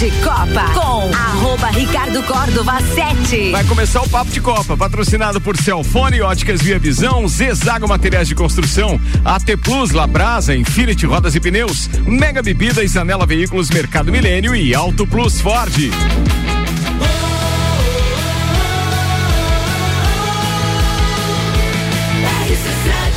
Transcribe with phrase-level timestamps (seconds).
[0.00, 3.50] de Copa com arroba Ricardo Córdova 7.
[3.50, 8.34] Vai começar o Papo de Copa, patrocinado por Celfone, Óticas Via Visão, Zezago Materiais de
[8.34, 14.74] Construção, AT Plus, Labrasa, Infinity Rodas e Pneus, Mega Bebidas, Anela Veículos, Mercado Milênio e
[14.74, 15.74] Auto Plus Ford.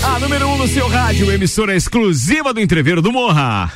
[0.04, 3.71] A número 1 um no seu rádio, emissora exclusiva do Entreveiro do Morra.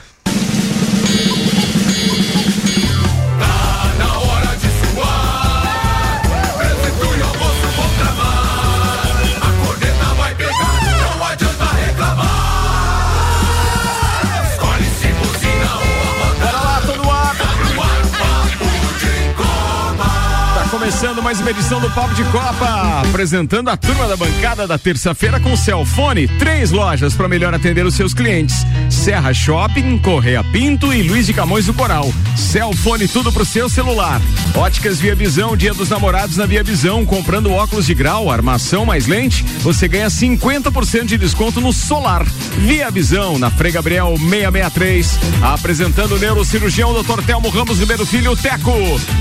[21.00, 25.39] Começando mais uma edição do Papo de Copa, apresentando a turma da bancada da terça-feira
[25.39, 31.04] com Celfone, três lojas para melhor atender os seus clientes: Serra Shopping, Correia Pinto e
[31.04, 32.11] Luiz de Camões do Coral.
[32.36, 34.19] Celfone tudo pro seu celular.
[34.55, 39.05] Óticas Via Visão, Dia dos Namorados na Via Visão, comprando óculos de grau, armação mais
[39.05, 42.25] lente, você ganha 50% de desconto no solar.
[42.57, 47.22] Via Visão, na Frei Gabriel 663, apresentando o neurocirurgião Dr.
[47.23, 48.72] Telmo Ramos Ribeiro Filho Teco.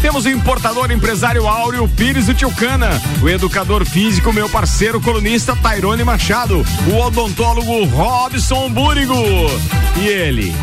[0.01, 2.89] Temos o importador empresário Áureo Pires do Tilcana,
[3.21, 9.13] o educador físico, meu parceiro colunista Tairone Machado, o odontólogo Robson Búrigo.
[9.97, 10.55] E ele?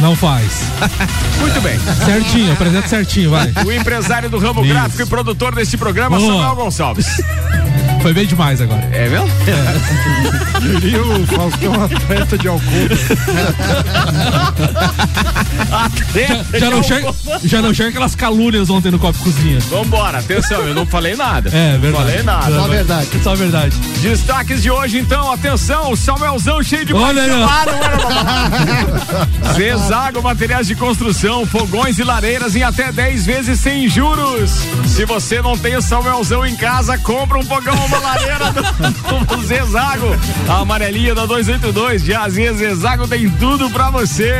[0.00, 0.62] Não faz.
[1.40, 1.76] Muito bem.
[2.04, 3.52] Certinho, apresenta certinho, vai.
[3.66, 4.72] O empresário do ramo Isso.
[4.72, 6.34] gráfico e produtor desse programa, Boa.
[6.34, 7.06] Samuel Gonçalves.
[8.02, 8.82] Foi bem demais agora.
[8.92, 9.28] É mesmo?
[9.46, 10.58] É.
[10.80, 12.72] Diria o Faustão atleta de alcoola.
[16.52, 17.14] já, já, não chega,
[17.44, 19.60] já não chega aquelas calúnias ontem no copo cozinha.
[19.70, 21.48] Vambora, atenção, eu não falei nada.
[21.50, 21.92] É, verdade.
[21.92, 22.56] Não falei nada.
[22.56, 23.08] Só verdade.
[23.22, 23.76] Só verdade.
[24.00, 27.30] Destaques de hoje, então, atenção, Samuelzão cheio de Olha aí.
[29.54, 34.50] Zezago Materiais de Construção, fogões e lareiras em até 10 vezes sem juros.
[34.86, 39.42] Se você não tem o Samuelzão em casa, compra um fogão uma lareira do, do
[39.44, 40.16] Zezago.
[40.48, 44.32] A amarelinha da 282 de Azia Zezago tem tudo pra você.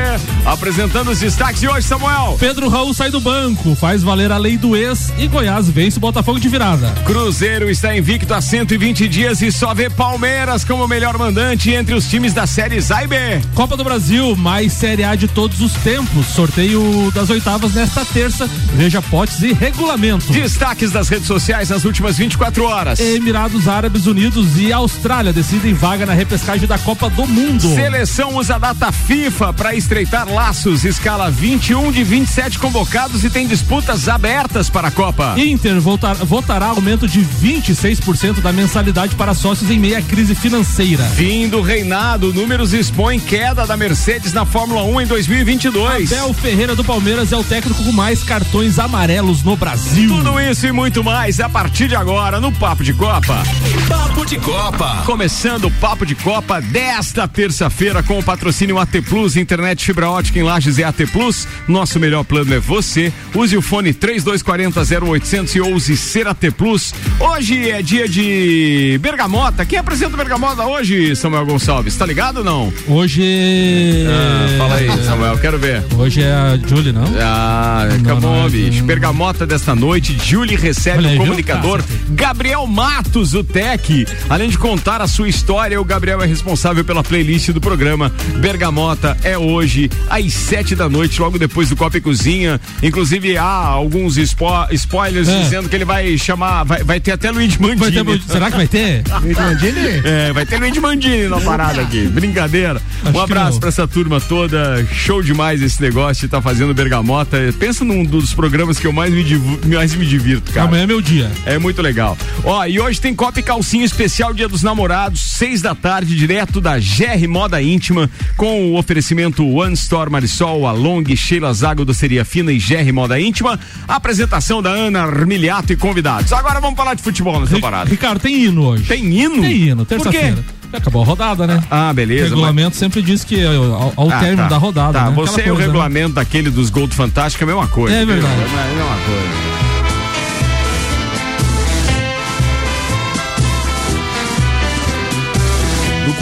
[0.44, 2.36] Apresentando os destaques de hoje, Samuel.
[2.38, 6.00] Pedro Raul sai do banco, faz valer a lei do ex e Goiás vence o
[6.00, 6.88] Botafogo de virada.
[7.04, 12.08] Cruzeiro está invicto há 120 dias e só vê Palmeiras como melhor mandante entre os
[12.08, 13.16] times da série A e B.
[13.54, 16.26] Copa do Brasil, mais Série A de todos os tempos.
[16.26, 18.48] Sorteio das oitavas nesta terça.
[18.74, 20.32] Veja potes e regulamento.
[20.32, 22.98] Destaques das redes sociais nas últimas 24 horas.
[23.00, 27.74] Emirados Emirados Árabes Unidos e Austrália decidem vaga na repescagem da Copa do Mundo.
[27.74, 33.48] Seleção usa a data FIFA para estreitar laços, escala 21 de 27 convocados e tem
[33.48, 35.34] disputas abertas para a Copa.
[35.36, 41.02] Inter votar, votará aumento de 26% da mensalidade para sócios em meia crise financeira.
[41.02, 46.12] Fim do reinado, números expõem queda da Mercedes na Fórmula 1 em 2022.
[46.12, 50.08] Abel Ferreira do Palmeiras é o técnico com mais cartões amarelos no Brasil.
[50.08, 53.31] Tudo isso e muito mais a partir de agora no Papo de Copa.
[53.32, 53.42] Copa.
[53.88, 55.02] Papo de Copa.
[55.06, 60.38] Começando o Papo de Copa desta terça-feira com o patrocínio AT Plus, internet fibra ótica
[60.38, 61.48] em Lages e AT Plus.
[61.66, 63.10] Nosso melhor plano é você.
[63.34, 66.94] Use o fone 3240 0800 e ouse ser AT Plus.
[67.18, 69.64] Hoje é dia de Bergamota.
[69.64, 71.96] Quem apresenta Bergamota hoje, Samuel Gonçalves?
[71.96, 72.72] Tá ligado ou não?
[72.88, 74.04] Hoje.
[74.08, 75.82] Ah, fala aí, Samuel, quero ver.
[75.96, 77.04] Hoje é a Julie, não?
[77.18, 78.84] Ah, acabou, é bicho.
[78.84, 84.06] Bergamota desta noite, Julie recebe Olha, o comunicador Gabriel Matos Zutec.
[84.28, 88.12] Além de contar a sua história, o Gabriel é responsável pela playlist do programa.
[88.38, 92.60] Bergamota é hoje, às sete da noite, logo depois do Copa e Cozinha.
[92.82, 95.42] Inclusive, há alguns spo spoilers é.
[95.42, 98.18] dizendo que ele vai chamar, vai, vai ter até Luiz Mandini.
[98.18, 99.02] Ter, será que vai ter?
[99.22, 100.02] Luiz Mandini?
[100.12, 102.06] É, vai ter Luiz Mandini na parada aqui.
[102.06, 102.80] Brincadeira.
[103.04, 104.84] Acho um abraço pra essa turma toda.
[104.92, 107.38] Show demais esse negócio de tá fazendo Bergamota.
[107.58, 109.24] Pensa num dos programas que eu mais me,
[109.66, 110.66] mais me divirto, cara.
[110.66, 111.30] Amanhã é meu dia.
[111.46, 112.16] É muito legal.
[112.44, 116.60] Ó, e hoje tem Copa e Calcinha especial Dia dos Namorados, seis da tarde, direto
[116.60, 122.52] da GR Moda Íntima, com o oferecimento One Store Marisol, Along, Sheila Zago, Doceria Fina
[122.52, 123.58] e GR Moda Íntima.
[123.86, 126.32] apresentação da Ana Armiliato e convidados.
[126.32, 127.90] Agora vamos falar de futebol nessa parada.
[127.90, 128.84] Ricardo, tem hino hoje.
[128.84, 129.40] Tem hino?
[129.40, 130.44] Tem hino, terça-feira.
[130.72, 131.62] Acabou a rodada, né?
[131.70, 132.26] Ah, beleza.
[132.26, 132.76] O regulamento mas...
[132.76, 134.48] sempre diz que ao, ao ah, término tá.
[134.48, 134.98] da rodada.
[134.98, 135.14] Tá, né?
[135.14, 135.66] você e o né?
[135.66, 136.14] regulamento né?
[136.14, 137.94] daquele dos Gold Fantástico é a mesma coisa.
[137.94, 138.34] É verdade.
[138.34, 139.51] É a mesma coisa.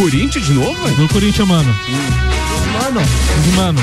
[0.00, 0.96] Corinthians de novo, velho?
[0.96, 1.76] Do Corinthians, mano.
[2.72, 3.00] Mano.
[3.54, 3.80] Mano.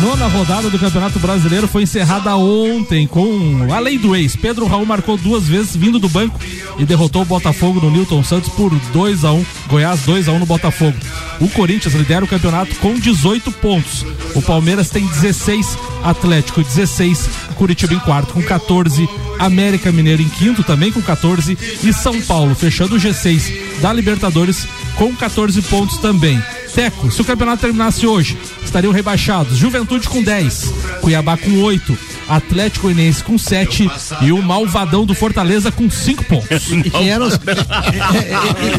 [0.00, 4.34] Nona rodada do Campeonato Brasileiro foi encerrada ontem com a lei do ex.
[4.34, 6.40] Pedro Raul marcou duas vezes vindo do banco
[6.78, 10.38] e derrotou o Botafogo no Newton Santos por 2 a 1 Goiás 2 a 1
[10.38, 10.96] no Botafogo.
[11.38, 14.06] O Corinthians lidera o campeonato com 18 pontos.
[14.34, 19.06] O Palmeiras tem 16, Atlético 16, Curitiba em quarto com 14,
[19.38, 24.66] América Mineiro em quinto também com 14 e São Paulo fechando o G6 da Libertadores
[24.96, 26.42] com 14 pontos também.
[26.74, 29.56] Teco, se o campeonato terminasse hoje, estariam rebaixados.
[29.56, 33.90] Juventude com 10, Cuiabá com 8, Atlético Goianiense com 7
[34.20, 36.66] e o Malvadão do Fortaleza com 5 pontos.
[36.92, 37.38] Quem era os...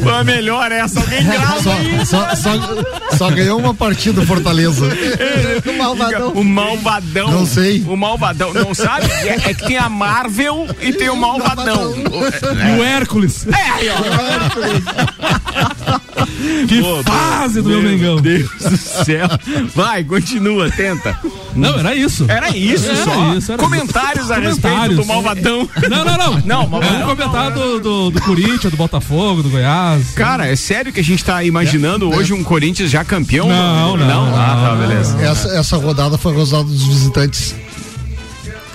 [0.03, 4.85] Foi a melhor essa, alguém grava só, só, só, só, ganhou uma partida o Fortaleza.
[5.65, 6.31] o Malvadão.
[6.33, 7.31] O Malvadão.
[7.31, 7.83] Não sei.
[7.87, 9.07] O Malvadão, não sabe?
[9.23, 11.95] É, é que tem a Marvel e tem o Malvadão.
[11.95, 13.47] E o Hércules.
[13.47, 14.86] É, aí, ó.
[16.67, 18.21] que Pô, fase do meu Mengão.
[18.21, 19.27] Deus do céu.
[19.73, 21.17] Vai, continua, tenta.
[21.55, 22.25] Não, era isso.
[22.27, 23.35] Era isso era só.
[23.35, 24.33] Isso, era Comentários isso.
[24.33, 24.57] a Comentários.
[24.63, 25.69] respeito do Malvadão.
[25.89, 26.41] Não, não, não.
[26.45, 26.99] Não, Malvadão.
[26.99, 30.11] Vamos comentar do, do, do, Corinthians, do Botafogo, do Goiás.
[30.11, 33.47] Cara, é sério que a gente tá imaginando é, hoje um Corinthians já campeão?
[33.47, 34.07] Não, não.
[34.07, 34.35] não?
[34.35, 35.17] Ah, tá, beleza.
[35.21, 37.55] Essa, essa rodada foi a rodada dos visitantes.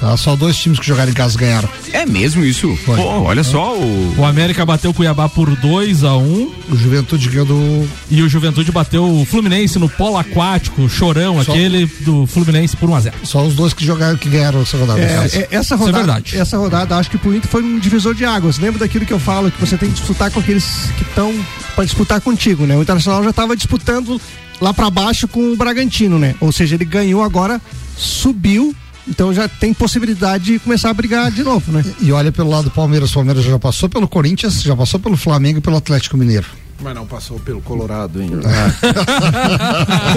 [0.03, 0.17] Tá?
[0.17, 1.69] Só dois times que jogaram em casa ganharam.
[1.93, 2.77] É mesmo isso?
[2.85, 3.77] Pô, olha só.
[3.77, 4.17] O...
[4.19, 6.53] o América bateu o Cuiabá por 2 a 1 um.
[6.71, 7.89] O Juventude ganhou do.
[8.11, 11.53] E o Juventude bateu o Fluminense no polo aquático, chorão, só...
[11.53, 14.77] aquele do Fluminense por 1 a 0 Só os dois que jogaram que ganharam essa
[14.77, 15.01] rodada.
[15.01, 16.37] É, é, essa rodada, é verdade.
[16.37, 18.59] Essa rodada, acho que pro Inter foi um divisor de águas.
[18.59, 21.33] Lembra daquilo que eu falo, que você tem que disputar com aqueles que estão
[21.77, 22.77] para disputar contigo, né?
[22.77, 24.21] O Internacional já estava disputando
[24.61, 26.35] lá para baixo com o Bragantino, né?
[26.41, 27.61] Ou seja, ele ganhou agora,
[27.97, 28.75] subiu
[29.09, 31.85] então já tem possibilidade de começar a brigar de novo, né?
[32.01, 35.01] E, e olha pelo lado do Palmeiras, o Palmeiras já passou pelo Corinthians, já passou
[35.01, 36.47] pelo Flamengo e pelo Atlético Mineiro.
[36.82, 38.40] Mas não passou pelo Colorado ainda.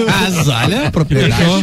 [0.06, 1.62] Mas olha, propriedade.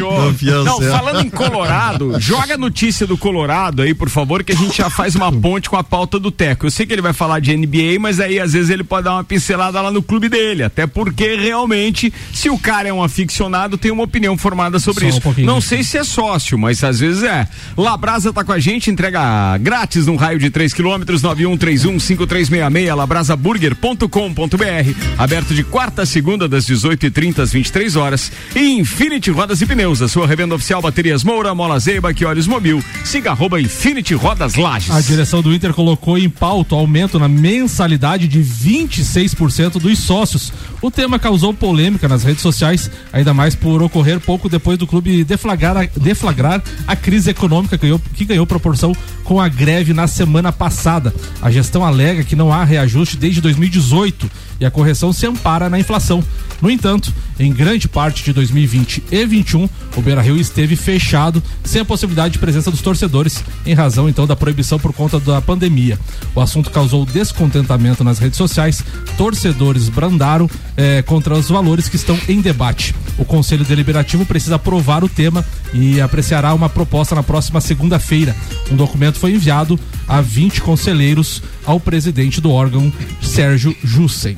[0.65, 4.77] Não, falando em Colorado, joga a notícia do Colorado aí, por favor, que a gente
[4.77, 6.67] já faz uma ponte com a pauta do Teco.
[6.67, 9.15] Eu sei que ele vai falar de NBA, mas aí às vezes ele pode dar
[9.15, 10.63] uma pincelada lá no clube dele.
[10.63, 15.19] Até porque realmente, se o cara é um aficionado, tem uma opinião formada sobre Só
[15.19, 15.41] isso.
[15.41, 17.49] Um não sei se é sócio, mas às vezes é.
[17.77, 24.92] Labrasa tá com a gente, entrega grátis num raio de 3 quilômetros, 9131 5366, labrasaburger.com.br
[25.19, 28.33] aberto de quarta a segunda, das 18h30 às 23 horas.
[28.55, 32.47] E Infinity Rodas e Pneus, a sua revenda oficial Baterias Moura, Mola Zeiba, que olhos
[32.47, 32.83] mobil.
[33.05, 34.91] Siga arroba Infinity Rodas Lages.
[34.91, 40.53] A direção do Inter colocou em pauta o aumento na mensalidade de 26% dos sócios.
[40.81, 45.25] O tema causou polêmica nas redes sociais, ainda mais por ocorrer pouco depois do clube
[45.25, 48.93] deflagrar a, deflagrar a crise econômica que ganhou, que ganhou proporção
[49.25, 51.15] com a greve na semana passada.
[51.41, 55.79] A gestão alega que não há reajuste desde 2018 e a correção se ampara na
[55.79, 56.23] inflação.
[56.61, 61.85] No entanto, em grande parte de 2020 e 2021, o Beira-Rio esteve fechado, sem a
[61.85, 65.99] possibilidade de presença dos torcedores, em razão então da proibição por conta da pandemia.
[66.35, 68.85] O assunto causou descontentamento nas redes sociais,
[69.17, 72.95] torcedores brandaram eh, contra os valores que estão em debate.
[73.19, 78.35] O Conselho Deliberativo precisa aprovar o tema e apreciará uma proposta na próxima segunda-feira.
[78.71, 84.37] Um documento foi enviado a 20 conselheiros ao presidente do órgão, Sérgio Jussen.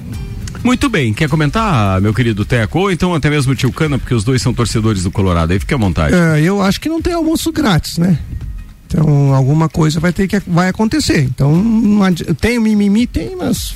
[0.62, 2.78] Muito bem, quer comentar, meu querido Teco?
[2.78, 5.58] Ou então até mesmo o tio Cana, porque os dois são torcedores do Colorado, aí
[5.58, 6.14] fique à vontade.
[6.14, 8.19] É, eu acho que não tem almoço grátis, né?
[8.87, 11.20] Então, alguma coisa vai ter que vai acontecer.
[11.22, 11.52] Então,
[12.40, 13.75] tem mimimi, tem, mas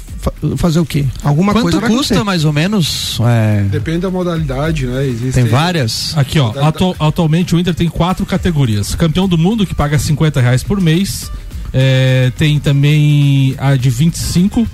[0.56, 1.04] fazer o quê?
[1.22, 3.18] Alguma Quanto coisa Quanto custa mais ou menos?
[3.20, 3.62] É...
[3.62, 5.06] Depende da modalidade, né?
[5.06, 6.16] Existem tem várias.
[6.16, 6.52] Aqui, ó.
[6.60, 10.80] Atu atualmente o Inter tem quatro categorias: campeão do mundo que paga 50 reais por
[10.80, 11.30] mês.
[11.72, 14.66] É, tem também a de 25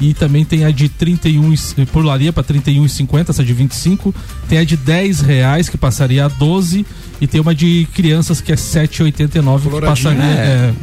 [0.00, 1.54] e também tem a de 31
[1.92, 4.14] pularia para 31,50, essa de 25,
[4.48, 6.84] tem a de 10 reais que passaria a 12
[7.20, 10.26] e tem uma de crianças que é 7,89 que passaria é.
[10.26, 10.74] É,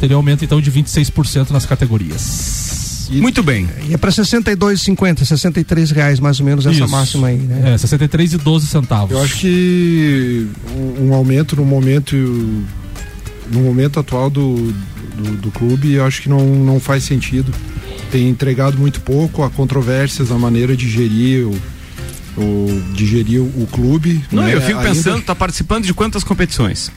[0.00, 3.08] teria aumento então de 26% nas categorias.
[3.10, 3.68] Muito bem.
[3.86, 6.88] E é para 62,50, 63 reais mais ou menos essa Isso.
[6.88, 7.74] máxima aí, né?
[7.74, 9.10] É, 63 e 12 centavos.
[9.10, 12.16] Eu acho que um, um aumento no momento
[13.52, 14.74] no momento atual do,
[15.16, 17.52] do, do clube, eu acho que não, não faz sentido
[18.14, 21.60] tem entregado muito pouco, há controvérsias a maneira de gerir o,
[22.40, 24.24] o, de gerir o clube.
[24.30, 24.54] Não, né?
[24.54, 26.92] eu fico pensando, está participando de quantas competições?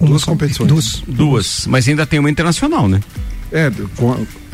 [0.00, 0.68] Duas competições.
[0.68, 1.02] Duas.
[1.08, 1.66] Duas.
[1.66, 3.00] Mas ainda tem uma internacional, né?
[3.50, 3.68] É,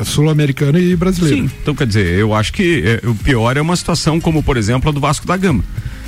[0.03, 1.37] sul-americana e brasileira.
[1.37, 4.57] Sim, então quer dizer, eu acho que é, o pior é uma situação como, por
[4.57, 5.63] exemplo, a do Vasco da Gama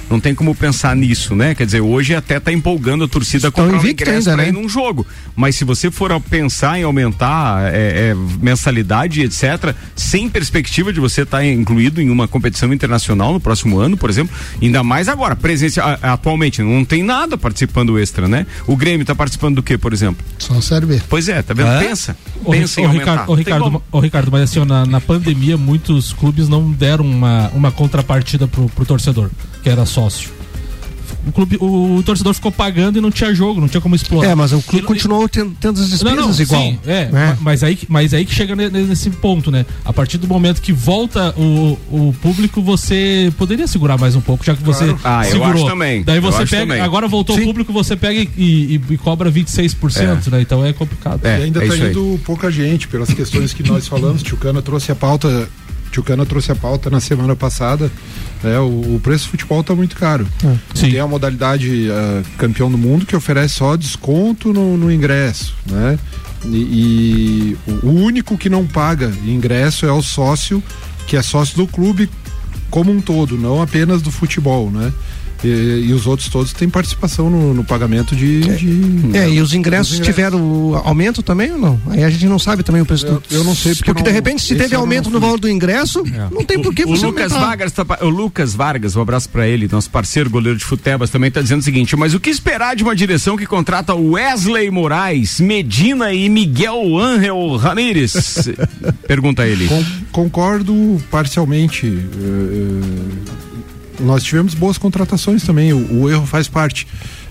[0.10, 1.54] não tem como pensar nisso, né?
[1.54, 4.50] Quer dizer, hoje até tá empolgando a torcida com o ingresso para né?
[4.50, 5.06] ir num jogo.
[5.36, 11.00] Mas se você for a pensar em aumentar é, é, mensalidade, etc., sem perspectiva de
[11.00, 15.08] você estar tá incluído em uma competição internacional no próximo ano, por exemplo, ainda mais
[15.08, 18.46] agora, presença atualmente, não tem nada participando extra, né?
[18.66, 20.26] O Grêmio está participando do que, por exemplo?
[20.38, 21.02] Só Série B.
[21.08, 21.70] Pois é, tá vendo?
[21.70, 21.80] É?
[21.80, 22.18] Pensa.
[22.44, 25.58] O, pensa o, em o Ricardo, o Ricardo, o Ricardo, mas assim, na, na pandemia,
[25.58, 29.30] muitos clubes não deram uma, uma contrapartida pro, pro torcedor,
[29.62, 30.40] que era sócio
[31.28, 34.30] o clube, o, o, torcedor ficou pagando e não tinha jogo, não tinha como explorar.
[34.30, 36.62] É, mas o clube e, continuou tendo, tendo, as despesas não, não, igual.
[36.62, 37.38] Sim, é, né?
[37.42, 39.66] mas, aí, mas aí que chega nesse ponto, né?
[39.84, 44.46] A partir do momento que volta o, o público, você poderia segurar mais um pouco,
[44.46, 45.00] já que você claro.
[45.04, 45.48] ah, segurou.
[45.48, 46.04] Eu acho também.
[46.04, 46.82] Daí você pega, também.
[46.82, 47.44] agora voltou sim.
[47.44, 50.32] o público, você pega e, e, e cobra 26%, é.
[50.32, 50.42] né?
[50.42, 51.26] Então é complicado.
[51.26, 52.18] É, e ainda é tá indo aí.
[52.20, 55.50] pouca gente, pelas questões que nós falamos, Tio Cana trouxe a pauta
[55.92, 57.92] Tio Cana trouxe a pauta na semana passada.
[58.44, 60.28] É, o, o preço do futebol está muito caro.
[60.44, 60.80] É.
[60.80, 66.00] Tem a modalidade uh, campeão do mundo que oferece só desconto no, no ingresso, né?
[66.46, 70.64] E, e, o único que não paga ingresso é o sócio,
[71.06, 72.10] que é sócio do clube
[72.70, 74.94] como um todo, não apenas do futebol, né?
[75.44, 79.42] E, e, os outros todos têm participação no, no pagamento de, é, de, É, e
[79.42, 81.80] os ingressos, ingressos, tiveram aumento também ou não?
[81.88, 83.24] Aí a gente não sabe também o preço eu, do.
[83.32, 83.94] Eu não sei porque.
[83.94, 86.28] Porque não, de repente, se teve aumento no valor do ingresso, é.
[86.34, 87.06] não tem por que você.
[87.06, 90.66] O Lucas Vargas, tá, o Lucas Vargas, um abraço para ele, nosso parceiro goleiro de
[90.66, 93.96] futebas, também está dizendo o seguinte: mas o que esperar de uma direção que contrata
[93.96, 98.50] Wesley Moraes, Medina e Miguel Ángel Ramírez?
[99.08, 99.68] Pergunta ele.
[99.68, 101.88] Com, concordo parcialmente.
[101.88, 103.40] Uh,
[104.00, 106.88] nós tivemos boas contratações também, o, o erro faz parte.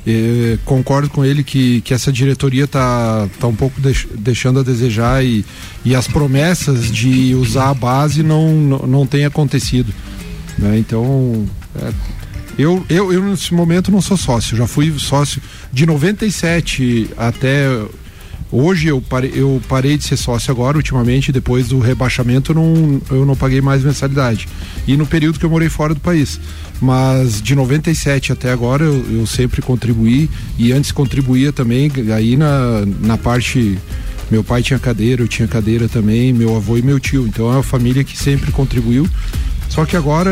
[0.06, 4.62] É, concordo com ele que, que essa diretoria está tá um pouco deix, deixando a
[4.62, 5.44] desejar e,
[5.84, 9.92] e as promessas de usar a base não, não, não têm acontecido.
[10.58, 10.78] Né?
[10.78, 11.46] Então,
[11.76, 11.92] é,
[12.58, 15.40] eu, eu, eu nesse momento não sou sócio, já fui sócio
[15.72, 17.68] de 97 até
[18.50, 23.26] Hoje eu parei, eu parei de ser sócio agora, ultimamente, depois do rebaixamento, não, eu
[23.26, 24.48] não paguei mais mensalidade.
[24.86, 26.40] E no período que eu morei fora do país.
[26.80, 32.86] Mas de 97 até agora eu, eu sempre contribuí e antes contribuía também, aí na,
[33.00, 33.78] na parte.
[34.30, 37.26] Meu pai tinha cadeira, eu tinha cadeira também, meu avô e meu tio.
[37.26, 39.08] Então é uma família que sempre contribuiu.
[39.68, 40.30] Só que agora,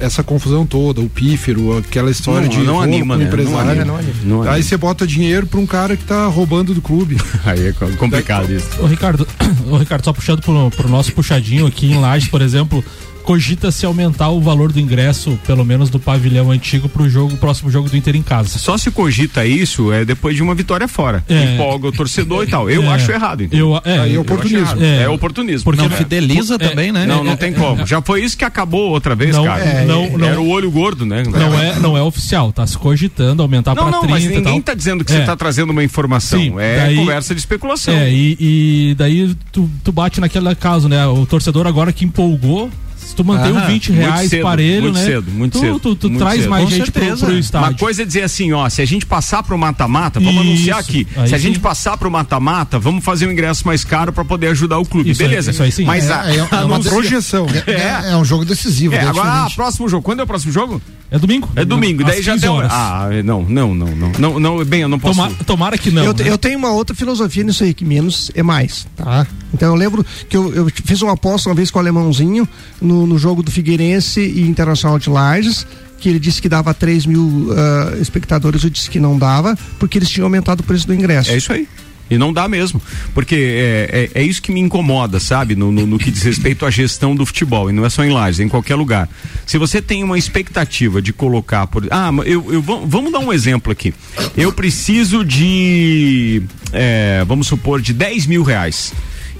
[0.00, 3.24] essa confusão toda, o pífero, aquela história não, de não anima, né?
[3.24, 3.84] empresário.
[3.84, 4.52] Não anima, não anima.
[4.52, 7.16] Aí você bota dinheiro para um cara que tá roubando do clube.
[7.44, 8.68] Aí é complicado isso.
[8.80, 9.26] Ô Ricardo,
[9.68, 12.84] ô Ricardo, só puxando pro, pro nosso puxadinho aqui em Lages, por exemplo,
[13.28, 17.70] cogita-se aumentar o valor do ingresso, pelo menos do pavilhão antigo, para o jogo, próximo
[17.70, 18.58] jogo do Inter em casa.
[18.58, 21.22] Só se cogita isso é depois de uma vitória fora.
[21.28, 21.52] É.
[21.52, 22.70] Empolga o torcedor e tal.
[22.70, 22.88] Eu é.
[22.88, 23.42] acho errado.
[23.42, 23.58] Então.
[23.58, 24.82] Eu, é, Aí é oportunismo.
[24.82, 25.02] É.
[25.02, 25.64] é oportunismo.
[25.64, 27.04] Porque não fideliza é, também, né?
[27.04, 27.86] Não, não tem como.
[27.86, 29.62] Já foi isso que acabou outra vez, não, cara.
[29.62, 31.22] É, não, não, Era o olho gordo, né?
[31.24, 32.50] Não é, não é oficial.
[32.50, 35.84] Tá se cogitando aumentar para 30 mas ninguém tá dizendo que você tá trazendo uma
[35.84, 36.40] informação.
[36.40, 37.92] Sim, é daí, conversa de especulação.
[37.92, 41.06] É, e, e daí tu, tu bate naquele caso, né?
[41.06, 42.70] O torcedor agora que empolgou
[43.08, 45.04] se tu mantém Aham, 20 reais cedo, parelho, muito né?
[45.04, 45.80] Cedo, muito tu, cedo.
[45.80, 46.50] Tu, tu muito traz cedo.
[46.50, 47.68] mais Com gente pro, pro, estádio.
[47.68, 50.78] Uma coisa é dizer assim, ó, se a gente passar pro mata-mata, vamos Isso, anunciar
[50.78, 51.06] aqui.
[51.10, 51.38] Se a sim.
[51.38, 55.10] gente passar pro mata-mata, vamos fazer um ingresso mais caro para poder ajudar o clube.
[55.10, 55.50] Isso Beleza.
[55.50, 55.84] Aí, isso aí sim.
[55.84, 57.46] Mas é, a, é, é uma projeção.
[57.66, 58.94] É, é, é, um jogo decisivo.
[58.94, 60.02] É, agora, ah, próximo jogo.
[60.02, 60.80] Quando é o próximo jogo?
[61.10, 61.48] É domingo?
[61.56, 62.04] É domingo.
[62.04, 62.52] Daí já deu.
[62.52, 62.70] Horas.
[62.72, 64.12] Ah, não, não, não, não.
[64.18, 65.14] Não, não, bem, eu não posso.
[65.14, 66.04] Tomara, tomara que não.
[66.04, 66.24] Eu, né?
[66.26, 69.26] eu, tenho uma outra filosofia nisso aí, que menos é mais, tá?
[69.52, 72.48] Então eu lembro que eu, eu fiz uma aposta uma vez com o alemãozinho
[72.80, 75.66] no, no jogo do Figueirense e Internacional de Lages
[75.98, 79.98] que ele disse que dava 3 mil uh, espectadores, eu disse que não dava, porque
[79.98, 81.32] eles tinham aumentado o preço do ingresso.
[81.32, 81.66] É isso aí.
[82.10, 82.80] E não dá mesmo.
[83.12, 85.54] Porque é, é, é isso que me incomoda, sabe?
[85.54, 87.68] No, no, no, que diz respeito à gestão do futebol.
[87.68, 89.08] E não é só em Lages, é em qualquer lugar.
[89.44, 91.86] Se você tem uma expectativa de colocar por.
[91.90, 93.92] Ah, eu, eu vamos dar um exemplo aqui.
[94.36, 96.42] Eu preciso de.
[96.72, 98.92] É, vamos supor, de 10 mil reais.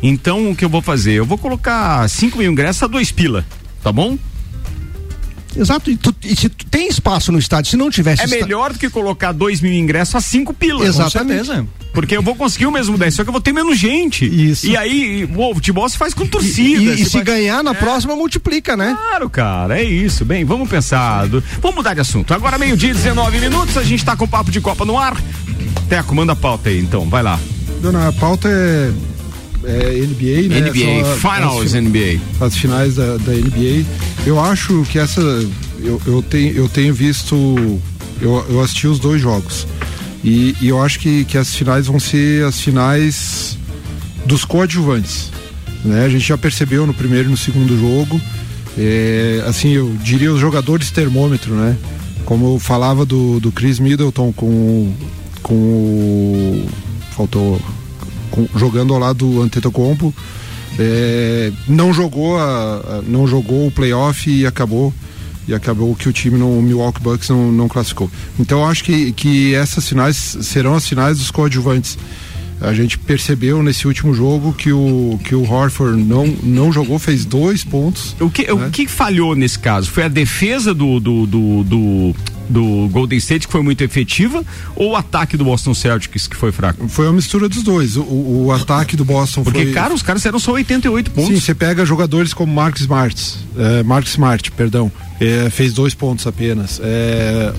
[0.03, 1.13] Então o que eu vou fazer?
[1.13, 3.45] Eu vou colocar 5 mil ingressos a dois pila.
[3.83, 4.19] Tá bom?
[5.57, 8.23] Exato, e, tu, e, se tu tem espaço no estádio, se não tivesse.
[8.23, 10.87] É melhor do que colocar dois mil ingressos a cinco pilas.
[10.89, 11.51] Exatamente.
[11.93, 14.25] Porque eu vou conseguir o mesmo 10, só que eu vou ter menos gente.
[14.25, 14.67] Isso.
[14.67, 16.83] E aí, o futebol se faz com torcida.
[16.83, 17.75] E, e, e se, ganhar na é.
[17.75, 18.97] próxima, multiplica, né?
[19.09, 20.25] Claro, cara, é isso.
[20.25, 21.27] Bem, vamos pensar.
[21.27, 21.43] Do...
[21.61, 22.33] Vamos mudar de assunto.
[22.33, 25.17] Agora, meio-dia, 19 minutos, a gente tá com o papo de Copa no ar.
[25.89, 27.41] Teco, manda a pauta aí, então, vai lá.
[27.81, 28.93] Dona, a pauta é
[29.69, 30.71] é, NBA, né?
[30.71, 32.21] NBA, Finals as, NBA.
[32.41, 33.85] As finais da, da, NBA.
[34.27, 35.21] Eu acho que essa.
[35.81, 37.37] Eu, eu, tenho, eu tenho visto.
[38.21, 39.67] Eu, eu assisti os dois jogos.
[40.25, 43.57] E, e eu acho que, que as finais vão ser as finais
[44.27, 45.31] dos coadjuvantes.
[45.85, 46.05] Né?
[46.05, 48.21] A gente já percebeu no primeiro e no segundo jogo.
[48.77, 51.77] É, assim, eu diria os jogadores termômetro, né?
[52.29, 54.93] como eu falava do, do Chris Middleton com,
[55.43, 56.69] com o.
[57.13, 57.59] Faltou.
[58.31, 60.15] Com, jogando ao lado do Antetokounmpo.
[60.79, 64.95] É, não jogou a, a, não jogou o playoff e acabou
[65.49, 68.11] e acabou que o time no Milwaukee Bucks não, não classificou.
[68.39, 71.99] Então eu acho que, que essas finais serão as finais dos coadjuvantes.
[72.61, 77.25] A gente percebeu nesse último jogo que o, que o Horford não, não jogou, fez
[77.25, 78.15] dois pontos.
[78.21, 78.53] O que, né?
[78.53, 79.91] o que falhou nesse caso?
[79.91, 82.17] Foi a defesa do, do, do, do
[82.49, 86.53] do Golden State que foi muito efetiva ou o ataque do Boston Celtics que foi
[86.53, 86.89] fraco?
[86.89, 87.97] Foi uma mistura dos dois.
[87.97, 89.73] O, o ataque do Boston Porque, foi...
[89.73, 91.31] cara, os caras eram só 88 pontos.
[91.31, 94.91] Sim, você pega jogadores como Mark Smart, é, Mark Smart, perdão,
[95.21, 96.81] é, fez dois pontos apenas.
[96.83, 97.53] É,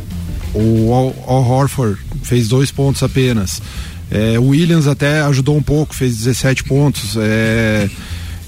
[0.54, 3.62] o Al, Al Horford fez dois pontos apenas.
[4.12, 7.16] É, o Williams até ajudou um pouco, fez 17 pontos.
[7.18, 7.90] É,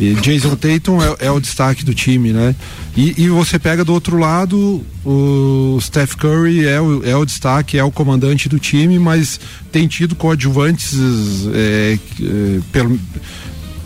[0.01, 2.55] e Jason Tatum é, é, o destaque do time, né?
[2.97, 7.77] E, e, você pega do outro lado, o Steph Curry é o, é o destaque,
[7.77, 9.39] é o comandante do time, mas
[9.71, 10.97] tem tido coadjuvantes
[11.53, 12.99] é, é, pelo,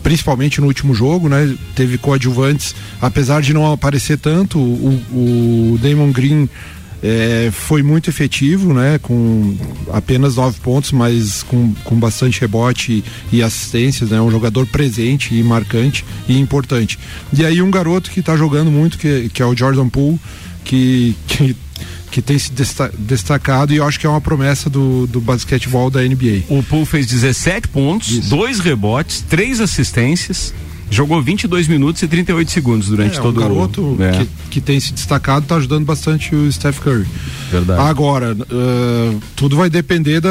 [0.02, 1.54] principalmente no último jogo, né?
[1.74, 6.48] Teve coadjuvantes, apesar de não aparecer tanto, o, o Damon Green
[7.02, 8.98] é, foi muito efetivo, né?
[8.98, 9.56] Com
[9.92, 14.20] apenas nove pontos, mas com, com bastante rebote e, assistências, né?
[14.20, 16.98] Um jogador presente e marcante e importante.
[17.32, 20.18] E aí um garoto que está jogando muito, que, que é o Jordan Poole,
[20.64, 21.56] que, que
[22.10, 22.50] que tem se
[22.98, 26.44] destacado e eu acho que é uma promessa do, do basquetebol da NBA.
[26.48, 28.30] O Poole fez 17 pontos, Isso.
[28.30, 30.54] dois rebotes, três assistências.
[30.88, 34.18] Jogou 22 minutos e 38 segundos durante é, todo o garoto é.
[34.18, 37.06] que, que tem se destacado está ajudando bastante o Steph Curry.
[37.50, 37.80] Verdade.
[37.80, 40.30] Agora, uh, tudo vai depender da.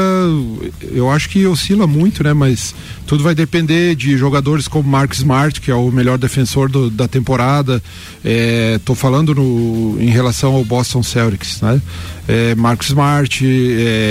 [0.81, 2.33] Eu acho que oscila muito, né?
[2.33, 2.73] Mas
[3.05, 7.07] tudo vai depender de jogadores como Mark Smart, que é o melhor defensor do, da
[7.07, 7.81] temporada.
[8.23, 11.81] Estou é, falando no, em relação ao Boston Celtics, né?
[12.27, 13.45] É, Mark Smart,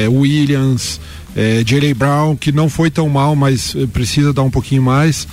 [0.09, 1.01] Williams,
[1.35, 1.95] é, J.J.
[1.95, 5.27] Brown, que não foi tão mal, mas precisa dar um pouquinho mais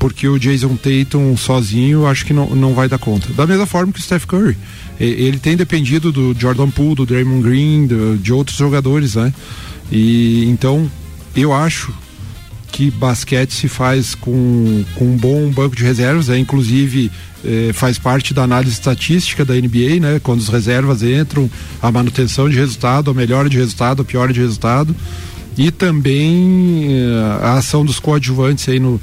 [0.00, 3.30] porque o Jason Tatum sozinho acho que não, não vai dar conta.
[3.34, 4.56] Da mesma forma que o Steph Curry.
[4.98, 9.32] Ele tem dependido do Jordan Poole, do Draymond Green, do, de outros jogadores, né?
[9.92, 10.90] E então
[11.36, 11.92] eu acho
[12.72, 17.10] que basquete se faz com, com um bom banco de reservas, é, inclusive
[17.44, 20.20] é, faz parte da análise estatística da NBA, né?
[20.22, 24.40] Quando os reservas entram, a manutenção de resultado, a melhora de resultado, a piora de
[24.40, 24.96] resultado.
[25.58, 29.00] E também é, a ação dos coadjuvantes aí no,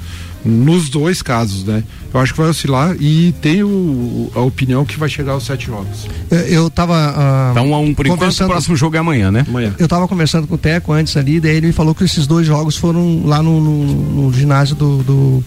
[0.48, 1.84] nos dois casos, né?
[2.12, 6.08] Eu acho que vai oscilar e tenho a opinião que vai chegar aos sete jogos.
[6.48, 6.94] Eu tava.
[6.94, 9.44] Uh, tá um a um por enquanto, o próximo jogo é amanhã, né?
[9.46, 9.74] Amanhã.
[9.78, 12.46] Eu tava conversando com o Teco antes ali, daí ele me falou que esses dois
[12.46, 15.44] jogos foram lá no, no, no ginásio do, do,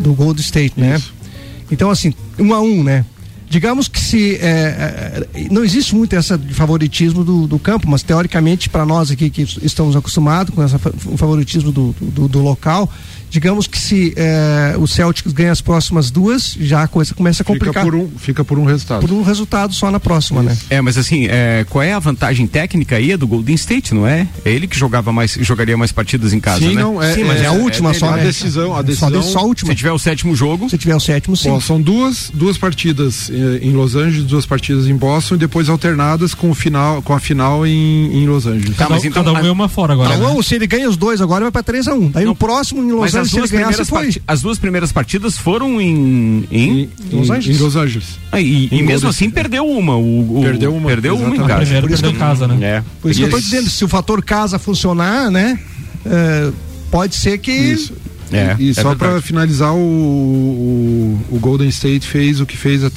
[0.00, 0.96] do Gold State, né?
[0.96, 1.14] Isso.
[1.70, 3.04] Então, assim, um a um, né?
[3.50, 8.68] digamos que se é, é, não existe muito essa favoritismo do, do campo, mas teoricamente
[8.68, 10.78] para nós aqui que estamos acostumados com esse
[11.16, 12.88] favoritismo do, do, do local,
[13.30, 17.46] digamos que se é, o Celtics ganha as próximas duas, já a coisa começa a
[17.46, 17.84] complicar.
[17.84, 19.00] Fica por um, fica por um resultado.
[19.00, 20.56] Por um resultado só na próxima, né?
[20.68, 24.26] É, mas assim, é, qual é a vantagem técnica aí do Golden State, não é?
[24.44, 26.82] É ele que jogava mais, jogaria mais partidas em casa, sim, né?
[26.82, 28.10] Não, é, sim, mas é, a última só.
[28.10, 28.24] A né?
[28.24, 29.22] decisão, a decisão.
[29.22, 29.70] Só, só a última.
[29.70, 30.68] Se tiver o sétimo jogo.
[30.68, 31.50] Se tiver o sétimo, sim.
[31.50, 35.68] Bom, são duas, duas partidas eh, em Los Angeles, duas partidas em Boston e depois
[35.68, 38.76] alternadas com o final, com a final em, em Los Angeles.
[38.76, 40.16] Tá, mas então cada um ganha uma fora agora.
[40.16, 40.42] Não, né?
[40.42, 41.96] se ele ganha os dois agora vai para 3 a 1.
[41.96, 42.10] Um.
[42.10, 44.92] Daí não, o próximo em Los Angeles se ele ganhar, você foi as duas primeiras
[44.92, 46.46] partidas foram em.
[46.50, 47.58] Em, em Los Angeles.
[47.58, 48.18] Em Los Angeles.
[48.32, 49.96] Ah, e, e mesmo assim perdeu uma.
[49.96, 50.88] O, o, perdeu uma.
[50.88, 51.80] Perdeu uma em casa.
[51.80, 52.58] Por isso que casa, né?
[52.60, 52.82] É.
[53.00, 55.58] Por isso que eu tô dizendo, se o fator casa funcionar, né?
[56.04, 56.50] É,
[56.90, 57.52] pode ser que.
[57.52, 57.94] Isso.
[58.32, 62.56] É, e, e é só para finalizar, o, o, o, Golden State fez o que
[62.56, 62.90] fez, uh,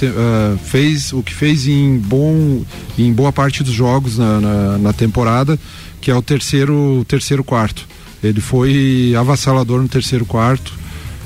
[0.64, 2.64] fez o que fez em bom,
[2.98, 5.58] em boa parte dos jogos na, na, na temporada,
[6.00, 7.88] que é o terceiro, terceiro quarto.
[8.24, 10.74] Ele foi avassalador no terceiro quarto.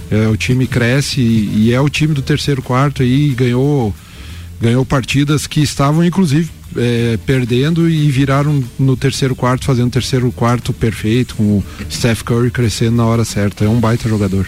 [0.09, 3.93] É, o time cresce e, e, é o time do terceiro quarto aí ganhou
[4.61, 10.31] ganhou partidas que estavam inclusive é, perdendo e viraram no terceiro quarto fazendo o terceiro
[10.31, 14.47] quarto perfeito com o Steph Curry crescendo na hora certa é um baita jogador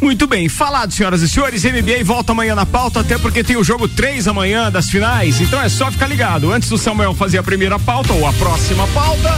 [0.00, 1.62] muito bem, falado, senhoras e senhores.
[1.62, 5.40] NBA volta amanhã na pauta, até porque tem o jogo 3 amanhã das finais.
[5.42, 6.50] Então é só ficar ligado.
[6.50, 9.30] Antes do Samuel fazer a primeira pauta ou a próxima pauta,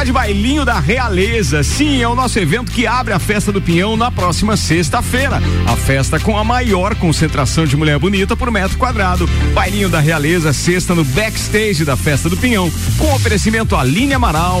[0.00, 1.62] falar de bailinho da realeza.
[1.62, 5.40] Sim, é o nosso evento que abre a festa do Pinhão na próxima sexta-feira.
[5.66, 9.26] A festa com a maior concentração de mulher bonita por metro quadrado.
[9.52, 14.60] Bailinho da realeza, sexta no backstage da festa do Pinhão, com oferecimento Aline Amaral.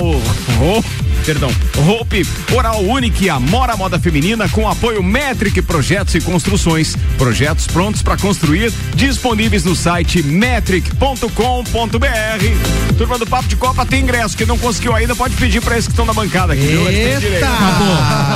[0.60, 1.50] Oh perdão.
[1.86, 6.96] Hope, Oral Unique, Amora Moda Feminina com apoio Metric Projetos e Construções.
[7.16, 11.28] Projetos prontos para construir, disponíveis no site metric.com.br.
[12.98, 14.36] Turma do Papo de Copa tem ingresso.
[14.36, 16.82] Quem não conseguiu ainda pode pedir para esses que estão na bancada aqui, viu?
[17.46, 17.94] Acabou,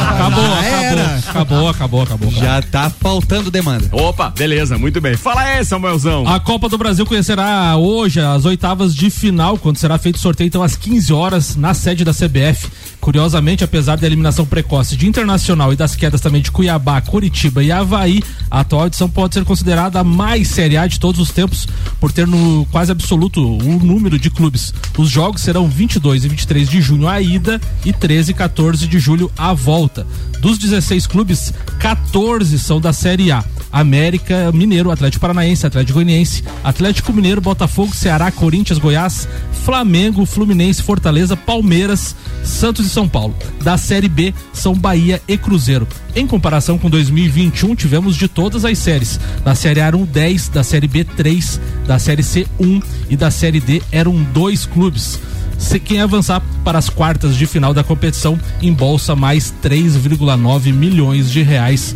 [0.09, 2.31] acabou, acabou, acabou, acabou, acabou.
[2.31, 3.89] Já tá faltando demanda.
[3.91, 5.17] Opa, beleza, muito bem.
[5.17, 6.29] Fala aí, Samuelzão.
[6.29, 10.47] A Copa do Brasil conhecerá hoje as oitavas de final, quando será feito o sorteio,
[10.47, 12.69] então às 15 horas, na sede da CBF.
[13.01, 17.71] Curiosamente, apesar da eliminação precoce de Internacional e das quedas também de Cuiabá, Curitiba e
[17.71, 21.67] Havaí, a atual edição pode ser considerada a mais Série A de todos os tempos,
[22.01, 24.73] por ter no quase absoluto o número de clubes.
[24.97, 28.99] Os jogos serão 22 e 23 de junho a ida e 13 e 14 de
[28.99, 30.07] julho a volta.
[30.41, 33.45] Dos 16 clubes, 14 são da Série A.
[33.75, 39.29] América, Mineiro, Atlético Paranaense, Atlético Goianiense, Atlético Mineiro, Botafogo, Ceará, Corinthians, Goiás,
[39.65, 43.35] Flamengo, Fluminense, Fortaleza, Palmeiras, Santos e São Paulo.
[43.65, 45.89] Da Série B são Bahia e Cruzeiro.
[46.15, 49.19] Em comparação com 2021, tivemos de todas as séries.
[49.45, 53.31] Na Série A eram 10, da Série B 3, da Série C 1 e da
[53.31, 55.19] Série D eram dois clubes.
[55.59, 61.43] Se quem avançar para as quartas de final da competição embolsa mais 3,9 milhões de
[61.43, 61.95] reais.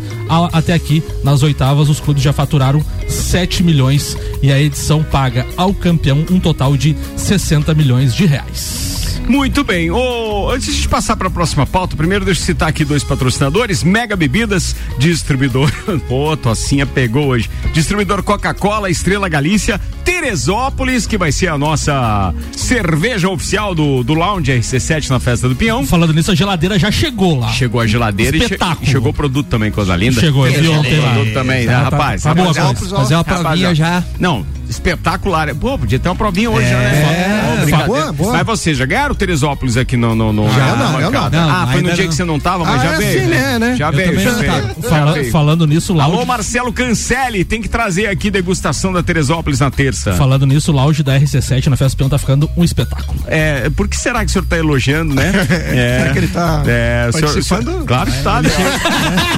[0.53, 5.73] Até aqui, nas oitavas, os clubes já faturaram 7 milhões e a edição paga ao
[5.73, 8.98] campeão um total de 60 milhões de reais.
[9.29, 9.91] Muito bem.
[9.91, 13.83] Ô, antes de passar para a próxima pauta, primeiro deixa eu citar aqui dois patrocinadores:
[13.83, 15.71] Mega Bebidas, distribuidor.
[16.09, 17.47] Pô, Tocinha pegou hoje.
[17.71, 24.51] Distribuidor Coca-Cola, Estrela Galícia, Teresópolis, que vai ser a nossa cerveja oficial do, do Lounge
[24.51, 25.85] RC7 na festa do Peão.
[25.85, 27.49] Falando nisso, a geladeira já chegou lá.
[27.53, 28.87] Chegou a geladeira e che- Espetáculo.
[28.87, 30.19] e chegou o produto também, coisa linda.
[30.19, 31.13] Chegou, eu vi ontem lá.
[31.13, 32.23] produto também, né, Tá- rapaz?
[32.23, 32.95] tá boa a Rapaziada, coisa.
[32.95, 33.75] Fazer uma provinha Rapaziada.
[33.75, 34.03] já.
[34.19, 35.53] Não, espetacular.
[35.55, 37.59] Pô, podia ter uma provinha hoje, É, né?
[37.63, 37.87] Brincadeira.
[37.87, 38.33] boa, boa.
[38.33, 40.15] Mas vocês já ganharam o Teresópolis aqui no.
[40.15, 41.41] no, no Já, na eu não, eu bancada?
[41.41, 41.49] não.
[41.49, 42.09] Ah, foi no dia não.
[42.09, 43.19] que você não tava, mas Ah, já é veio.
[43.19, 43.75] assim, né, né?
[43.75, 44.51] Já veio, já não veio.
[44.51, 44.67] tava.
[44.81, 45.31] Já Fala- veio.
[45.31, 50.13] falando nisso, lá Alô, Marcelo Cancelli, tem que trazer aqui degustação da Teresópolis na terça.
[50.13, 53.19] Falando nisso, o lounge da RC7 na Festa Peão tá ficando um espetáculo.
[53.27, 55.31] É, por que será que o senhor tá elogiando, né?
[55.69, 57.67] É, Será que ele tá é, o senhor- participando?
[57.67, 58.49] o senhor- claro que tá, né?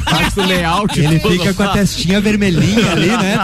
[0.05, 0.99] Parte do layout.
[0.99, 3.37] Ele fica com a testinha vermelhinha ali, né?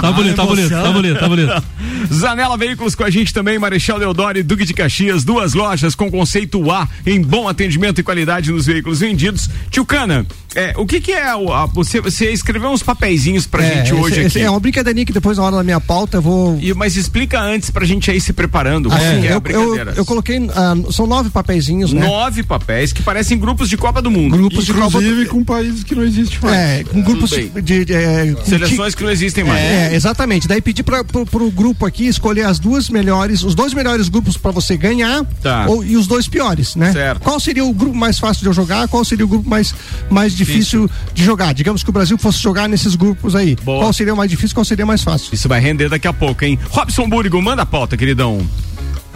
[0.00, 1.62] Tá bonito, tá bonito, tá bonito, tá bonito.
[2.12, 6.10] Zanela Veículos com a gente também, Marechal Deodoro e Duque de Caxias, duas lojas com
[6.10, 9.48] conceito A em bom atendimento e qualidade nos veículos vendidos.
[9.70, 13.62] Tio Cana, é, o que que é o, a- você, você escreveu uns papeizinhos pra
[13.62, 14.46] gente hoje esse- aqui.
[14.46, 16.58] É uma brincadeirinha que depois, na hora da minha pauta, eu vou.
[16.60, 18.90] E- mas explica antes pra gente aí se preparando.
[18.92, 19.94] Assim, que é a eu, eu, brincadeira?
[19.96, 20.38] eu coloquei.
[20.54, 22.06] ah, são nove papeizinhos, né?
[22.06, 24.36] Nove papéis que parecem grupos de Copa do Mundo.
[24.36, 24.86] Grupos de Copa.
[24.98, 26.56] Inclusive com países que não existem mais.
[26.56, 27.84] É, com grupos Tudo de.
[27.84, 29.60] de- é, com Seleções que não existem mais.
[29.60, 30.46] É, exatamente.
[30.48, 34.36] Daí pedi para pro, pro grupo aqui escolher as duas melhores, os dois melhores grupos
[34.36, 35.66] para você ganhar Tá.
[35.68, 36.92] ou, e os dois piores, né?
[36.92, 37.20] Certo.
[37.22, 38.88] Qual seria o grupo mais fácil de eu jogar?
[38.88, 39.74] Qual seria o grupo mais,
[40.10, 41.52] mais difícil de jogar?
[41.54, 43.56] Digamos que o Brasil fosse jogar nesses grupos aí.
[43.64, 43.80] Boa.
[43.80, 44.54] Qual seria o mais difícil?
[44.54, 45.34] Qual seria o mais fácil?
[45.34, 46.58] Isso vai render daqui a pouco, hein?
[46.70, 48.46] Robson Búrigo, manda a pauta, queridão.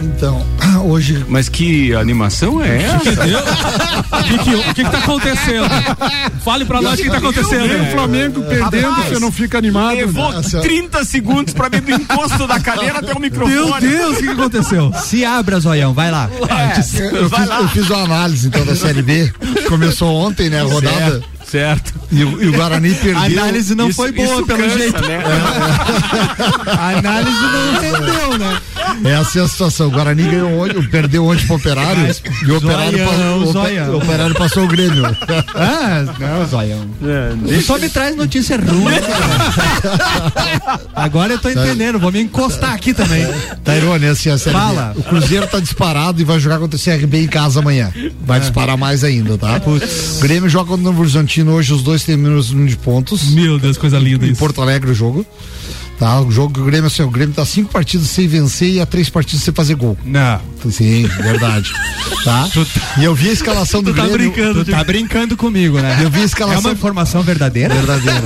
[0.01, 0.45] Então,
[0.83, 1.25] hoje.
[1.29, 3.11] Mas que animação é essa?
[3.11, 5.65] O que, que, o que que tá acontecendo?
[6.43, 7.81] Fale pra nós o que, que tá acontecendo.
[7.83, 9.95] O Flamengo perdendo, Rapaz, você não fica animado.
[9.95, 10.41] Levou ó.
[10.61, 13.53] 30 segundos pra vir do encosto da cadeira até o microfone.
[13.55, 14.93] Meu Deus, o que, que aconteceu?
[15.03, 16.29] Se abra, zoião, vai lá.
[16.31, 19.31] Eu fiz, eu fiz uma análise então da Série B.
[19.67, 20.61] Começou ontem, né?
[20.61, 21.21] A rodada.
[21.45, 21.93] Certo.
[22.09, 23.17] E, o- e o Guarani perdeu.
[23.19, 25.01] A análise não Isso- foi boa, pelo cansa, jeito.
[25.01, 25.19] Né?
[26.79, 28.57] A análise não rendeu, né?
[29.03, 29.87] Essa é a situação.
[29.87, 32.15] O Guarani ganhou ontem, perdeu ontem pro Operário.
[32.45, 33.97] e o Operário, zoião, passou, o, zoião.
[33.97, 35.03] Operário passou o Grêmio.
[35.55, 36.85] Ah, não, zoião.
[37.49, 38.93] É, Só me traz notícia ruim.
[39.01, 40.79] cara.
[40.95, 43.25] Agora eu tô entendendo, vou me encostar aqui também.
[43.63, 44.61] Tairone, assim, a Série B.
[44.61, 44.93] Fala.
[44.95, 47.91] O Cruzeiro tá disparado e vai jogar contra o CRB em casa amanhã.
[48.25, 49.61] Vai disparar mais ainda, tá?
[49.65, 53.31] O Grêmio joga contra o Novo Horizontino hoje, os dois têm menos de pontos.
[53.31, 54.39] Meu Deus, coisa linda Em isso.
[54.39, 55.25] Porto Alegre o jogo.
[56.01, 58.81] Tá, o jogo que o Grêmio, assim, o Grêmio tá cinco partidas sem vencer e
[58.81, 59.95] há três partidas sem fazer gol.
[60.03, 60.41] Não.
[60.71, 61.71] Sim, verdade.
[62.23, 62.49] tá?
[62.97, 64.31] E eu vi a escalação do Tu tá Grêmio.
[64.31, 65.99] brincando, Tu tá brincando comigo, né?
[66.03, 66.61] Eu vi a É escalação.
[66.61, 67.75] uma informação verdadeira?
[67.75, 68.23] Verdadeira.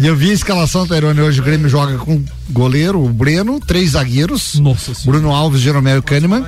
[0.00, 3.90] e eu vi a escalação, Tairone, hoje o Grêmio joga com goleiro, o Breno, três
[3.90, 4.54] zagueiros.
[4.54, 5.20] Nossa senhora.
[5.20, 6.46] Bruno Alves, Jeromel e Kahneman.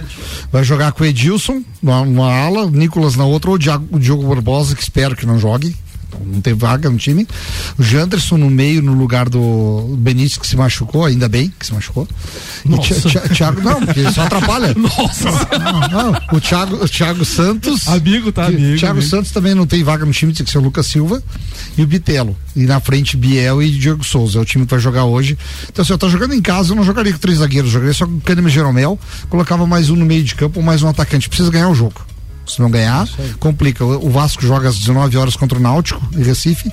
[0.50, 4.74] Vai jogar com o Edilson numa, numa ala, Nicolas na outra, ou o Diogo Barbosa,
[4.74, 5.77] que espero que não jogue.
[6.24, 7.27] Não tem vaga no time.
[7.79, 11.72] O Janderson no meio, no lugar do Benítez, que se machucou, ainda bem que se
[11.74, 12.07] machucou.
[12.64, 14.74] E o Thi- Thi- Thiago, não, porque só atrapalha.
[14.79, 15.31] Nossa.
[15.59, 15.81] Não,
[16.12, 16.20] não.
[16.33, 17.88] O Thiago, o Thiago Santos.
[17.88, 18.79] Amigo, tá amigo.
[18.79, 19.09] Thiago amigo.
[19.11, 21.22] Santos também não tem vaga no time, tem que ser o Lucas Silva
[21.77, 22.37] e o Bitelo.
[22.57, 24.38] E na frente, Biel e Diego Souza.
[24.38, 25.37] É o time que vai jogar hoje.
[25.68, 27.94] Então, se eu tô jogando em casa, eu não jogaria com três zagueiros, eu jogaria
[27.94, 28.98] só com o e Jeromel,
[29.29, 31.29] colocava mais um no meio de campo mais um atacante.
[31.29, 32.00] Precisa ganhar o jogo.
[32.46, 33.09] Se não ganhar,
[33.40, 33.85] complica.
[33.85, 36.70] O Vasco joga às 19 horas contra o Náutico em Recife.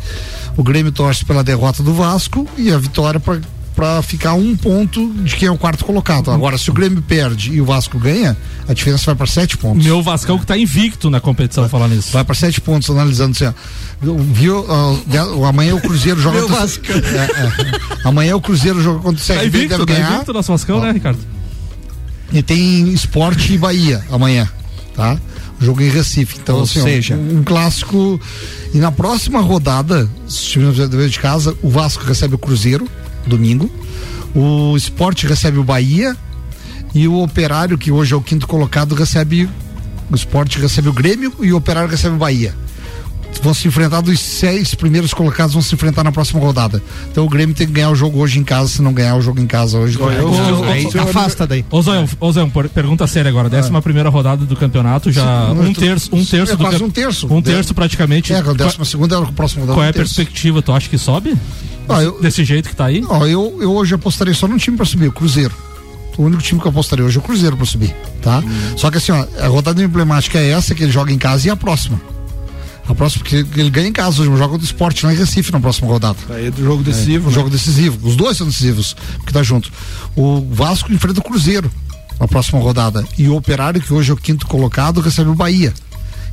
[0.57, 3.39] O Grêmio torce pela derrota do Vasco e a vitória para
[3.73, 6.29] para ficar um ponto de quem é o quarto colocado.
[6.29, 8.35] Agora, se o Grêmio perde e o Vasco ganha,
[8.67, 9.83] a diferença vai para sete pontos.
[9.83, 12.11] Meu Vascão que tá invicto na competição, falar nisso.
[12.11, 14.13] Vai para sete pontos, analisando assim, ó.
[14.33, 14.65] Viu?
[14.67, 16.83] ó, de- amanhã o Cruzeiro joga Meu contra- Vasco.
[16.85, 16.97] É,
[18.03, 18.07] é.
[18.07, 20.11] Amanhã o Cruzeiro joga contra o Tá CRB, invicto, deve tá ganhar.
[20.15, 21.19] invicto nosso Vascão, né, Ricardo?
[22.33, 24.49] E tem Esporte e Bahia amanhã,
[24.93, 25.17] tá?
[25.61, 26.37] Jogo em Recife.
[26.41, 28.19] Então, Ou assim, seja- um, um clássico.
[28.73, 32.37] E na próxima rodada, se os times não dever de casa, o Vasco recebe o
[32.37, 32.87] Cruzeiro,
[33.27, 33.69] domingo.
[34.35, 36.17] O Esporte recebe o Bahia.
[36.93, 39.47] E o Operário, que hoje é o quinto colocado, recebe.
[40.09, 42.53] O Esporte recebe o Grêmio e o Operário recebe o Bahia.
[43.41, 46.81] Vão se enfrentar dos seis primeiros colocados, vão se enfrentar na próxima rodada.
[47.11, 48.67] Então o Grêmio tem que ganhar o jogo hoje em casa.
[48.67, 51.65] Se não ganhar o jogo em casa hoje, Ô, afasta daí.
[51.71, 51.81] Ô
[52.51, 53.49] per- pergunta séria agora.
[53.49, 56.89] Décima primeira rodada do campeonato, já Sim, um terço, um terço é do quase um
[56.89, 57.27] terço.
[57.33, 58.31] Um terço praticamente.
[58.33, 59.75] É, a Qual- décima segunda é a próxima rodada.
[59.77, 60.15] Qual é a um terço.
[60.15, 60.61] perspectiva?
[60.61, 61.35] Tu acha que sobe?
[61.89, 63.03] Ah, eu, Desse jeito que tá aí?
[63.09, 65.53] ó, eu, eu hoje apostaria só num time pra subir, o Cruzeiro.
[66.17, 68.43] O único time que eu apostaria hoje é o Cruzeiro pra subir, tá?
[68.77, 71.49] Só que assim, ó, a rodada emblemática é essa que ele joga em casa e
[71.49, 71.99] a próxima.
[72.91, 75.61] A próxima, porque ele ganha em casa hoje, joga do esporte lá em Recife na
[75.61, 76.17] próxima rodada.
[76.29, 77.27] Aí é do jogo decisivo.
[77.27, 77.35] Um né?
[77.35, 78.05] jogo decisivo.
[78.05, 79.71] Os dois são decisivos, porque tá junto.
[80.13, 81.71] O Vasco enfrenta o Cruzeiro
[82.19, 83.05] na próxima rodada.
[83.17, 85.73] E o Operário, que hoje é o quinto colocado, recebe o Bahia.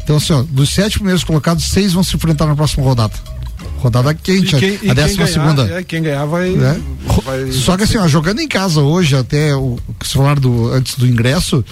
[0.03, 3.15] Então, assim, ó, dos sete primeiros colocados, seis vão se enfrentar na próxima rodada.
[3.79, 5.79] Rodada quente, E quem, a quem décima ganhar, segunda.
[5.79, 6.51] É, quem ganhar vai.
[6.51, 6.81] né?
[7.25, 10.73] vai- Só que assim, ó, jogando em casa hoje, até o que se falaram do,
[10.73, 11.65] antes do ingresso,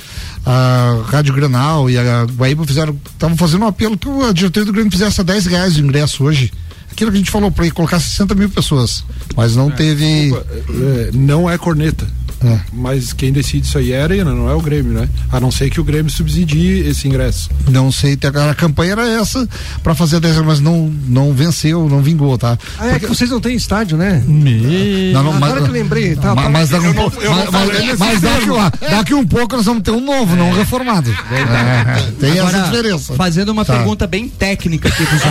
[0.45, 4.73] a Rádio Granal e a Guaíba fizeram, estavam fazendo um apelo que a diretoria do
[4.73, 6.53] Grêmio fizesse a 10 reais o ingresso hoje.
[6.91, 9.05] Aquilo que a gente falou para ir colocar 60 mil pessoas.
[9.37, 10.33] Mas não teve.
[10.35, 12.07] É, não é corneta.
[12.47, 12.61] É.
[12.73, 15.09] Mas quem decide isso aí é a Arena, não é o Grêmio, né?
[15.33, 17.51] A não ser que o Grêmio subsidie esse ingresso.
[17.71, 19.49] Não sei, a campanha era essa
[19.83, 22.59] para fazer a 10 mas não, não venceu, não vingou, tá?
[22.79, 24.23] Ah, é que vocês não têm estádio, né?
[24.27, 25.13] Me...
[25.13, 27.31] Não, não, Agora que eu lembrei, tá, mas, tá- mas, daqui um não- pouco- eu
[27.31, 28.47] não mas- mas- mas daqui,
[28.91, 31.11] daqui um pouco nós vamos ter um novo, não um reformado.
[31.11, 33.15] É, tem essa diferença.
[33.15, 33.75] fazendo uma Tá.
[33.77, 35.17] pergunta bem técnica aqui pro.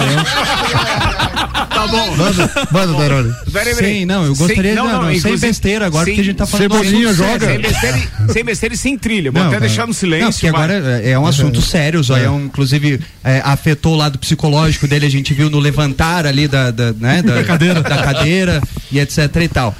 [1.75, 2.15] Tá bom.
[2.15, 3.37] Manda, manda.
[3.77, 6.45] Sim, não, eu gostaria de- não, sem inclusive, besteira agora, sem- porque a gente tá
[6.45, 7.45] falando Cebolinha joga.
[7.47, 9.31] Sem besteira, e- sem besteira e sem trilha.
[9.31, 9.67] Vou Não, até cara.
[9.67, 10.25] deixar no silêncio.
[10.25, 13.97] Não, porque mas- agora é é um assunto sério, o Zoião, inclusive, é, afetou o
[13.97, 17.81] lado psicológico dele, a gente viu no levantar ali da, da, né, da, cadeira.
[17.81, 19.75] da cadeira e etc e tal.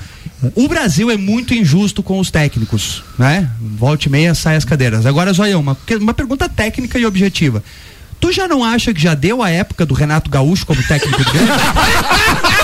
[0.53, 3.49] O Brasil é muito injusto com os técnicos, né?
[3.59, 5.05] Volte e meia, sai as cadeiras.
[5.05, 7.63] Agora, Zoião, uma, uma pergunta técnica e objetiva.
[8.19, 11.31] Tu já não acha que já deu a época do Renato Gaúcho como técnico do
[11.31, 11.53] Grêmio?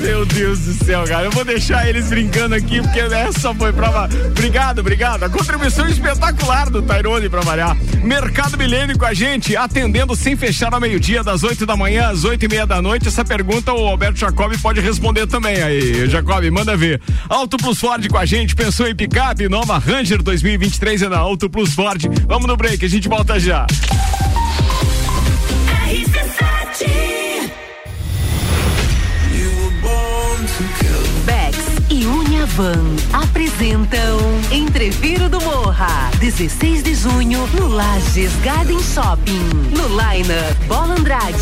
[0.00, 1.26] Meu Deus do céu, cara.
[1.26, 4.08] Eu vou deixar eles brincando aqui, porque essa foi prova.
[4.26, 5.22] Obrigado, obrigado.
[5.22, 7.76] A contribuição espetacular do Tairone pra variar.
[8.02, 12.24] Mercado Milênio com a gente, atendendo sem fechar ao meio-dia, das 8 da manhã às
[12.24, 13.08] 8 e meia da noite.
[13.08, 16.08] Essa pergunta o Alberto Jacob pode responder também aí.
[16.08, 17.00] Jacob, manda ver.
[17.28, 19.48] Auto Plus Ford com a gente, pensou em picape?
[19.48, 22.02] Nova Ranger 2023 é na Auto Plus Ford.
[22.26, 23.66] Vamos no break, a gente volta já.
[31.26, 31.58] Bex
[31.90, 34.18] e Uniavan apresentam
[34.50, 39.50] Entreviro do Morra, 16 de junho, no Lages Garden Shopping.
[39.76, 41.41] No Liner, Bola Andrade,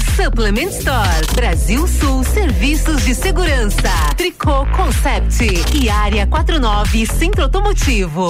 [0.15, 8.29] Supplement Store, Brasil Sul Serviços de Segurança, Tricô Concept e Área 49 Centro Automotivo.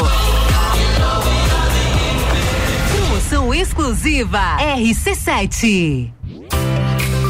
[2.92, 6.12] Promoção exclusiva RC7.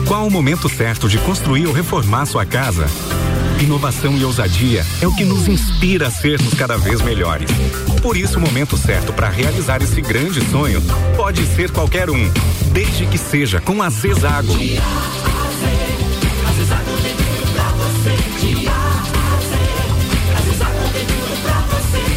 [0.07, 2.85] Qual o momento certo de construir ou reformar sua casa?
[3.61, 7.47] Inovação e ousadia é o que nos inspira a sermos cada vez melhores.
[8.01, 10.81] Por isso, o momento certo para realizar esse grande sonho
[11.15, 12.31] pode ser qualquer um,
[12.73, 14.51] desde que seja com a Zezago.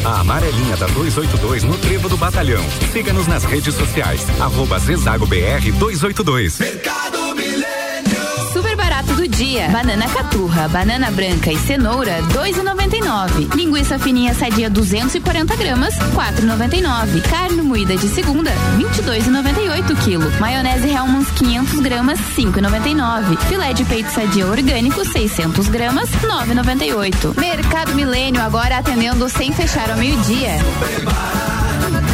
[0.03, 2.65] A amarelinha da 282 no Trevo do Batalhão.
[2.91, 4.27] Siga-nos nas redes sociais.
[4.41, 6.59] Arroba Zezago BR 282.
[9.35, 9.69] Meio-dia.
[9.69, 13.53] Banana caturra, banana branca e cenoura, 2,99.
[13.57, 17.21] Linguiça fininha sadia 240 gramas, 4,99.
[17.29, 20.31] Carne moída de segunda, 22,98 quilo.
[20.39, 23.37] Maionese Hellmann's 500 gramas, 5,99.
[23.49, 27.37] Filé de peito sadia orgânico, 600 gramas, 9,98.
[27.37, 30.53] Mercado Milênio agora atendendo sem fechar ao meio-dia.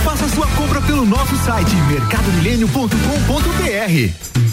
[0.04, 4.39] Faça sua compra pelo nosso site mercadomilênio.com.br.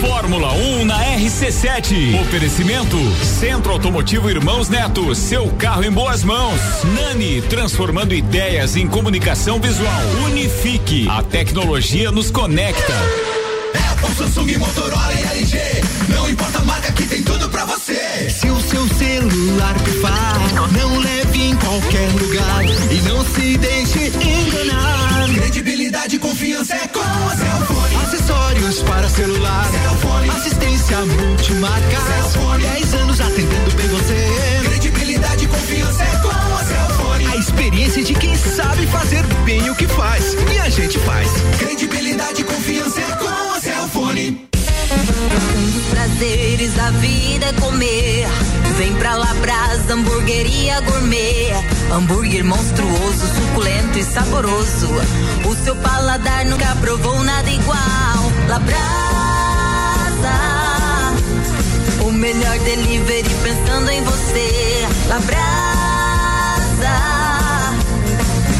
[0.00, 2.18] Fórmula 1 na RC7.
[2.22, 2.96] Oferecimento
[3.38, 6.58] Centro Automotivo Irmãos Neto, seu carro em boas mãos.
[6.94, 10.00] Nani, transformando ideias em comunicação visual.
[10.24, 12.94] Unifique, a tecnologia nos conecta.
[13.92, 15.58] Apple, Samsung, Motorola e LG.
[16.08, 18.30] Não importa a marca que tem tudo pra você.
[18.30, 20.40] Se o seu celular pifar,
[20.72, 25.28] não leve em qualquer lugar e não se deixe enganar.
[25.34, 27.69] Credibilidade e confiança é com a Cellfone.
[28.70, 29.68] Acessórios para celular.
[30.36, 32.00] Assistência multimarca.
[32.06, 32.62] Cellfone.
[32.62, 34.68] 10 anos atendendo bem você.
[34.68, 37.26] Credibilidade e confiança é com a Cellfone.
[37.26, 40.34] A experiência de quem sabe fazer bem o que faz.
[40.34, 41.28] E a gente faz.
[41.58, 44.48] Credibilidade e confiança é com a Cellfone.
[45.58, 48.28] Um dos prazeres da vida é comer.
[48.80, 51.52] Vem pra Labrasa, hamburgueria gourmet.
[51.92, 54.88] Hambúrguer monstruoso, suculento e saboroso.
[55.44, 57.76] O seu paladar nunca provou nada igual.
[58.48, 58.80] Labrasa,
[62.06, 64.88] o melhor delivery pensando em você.
[65.08, 65.36] Labrasa,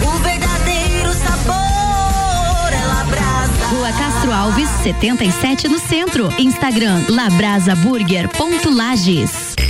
[0.05, 3.69] o verdadeiro sabor é Labrasa.
[3.71, 6.29] Rua Castro Alves, 77 no centro.
[6.39, 9.70] Instagram labrasaburger.lages.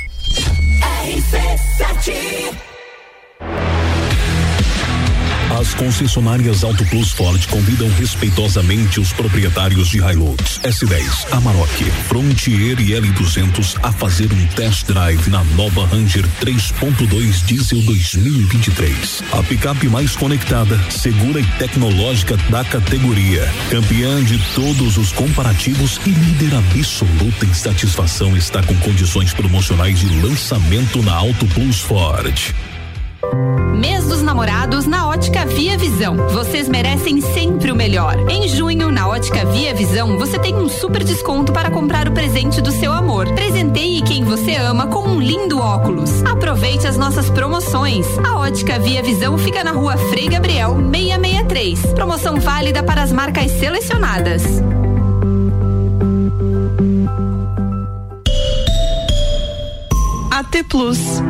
[0.81, 2.70] RC7
[5.61, 12.93] As concessionárias Auto Plus Ford convidam respeitosamente os proprietários de Hilux, S10, Amarok, Frontier e
[12.93, 19.21] L200 a fazer um test drive na nova Ranger 3.2 Diesel 2023.
[19.33, 23.47] A picape mais conectada, segura e tecnológica da categoria.
[23.69, 30.09] Campeã de todos os comparativos e líder absoluta em satisfação está com condições promocionais de
[30.25, 32.51] lançamento na Auto Plus Ford.
[33.79, 36.15] Mês dos namorados na Ótica Via Visão.
[36.29, 38.17] Vocês merecem sempre o melhor.
[38.27, 42.61] Em junho, na Ótica Via Visão, você tem um super desconto para comprar o presente
[42.61, 43.31] do seu amor.
[43.33, 46.23] Presenteie quem você ama com um lindo óculos.
[46.23, 48.07] Aproveite as nossas promoções.
[48.25, 51.93] A Ótica Via Visão fica na rua Frei Gabriel 663.
[51.93, 54.43] Promoção válida para as marcas selecionadas.
[60.31, 61.21] AT Plus.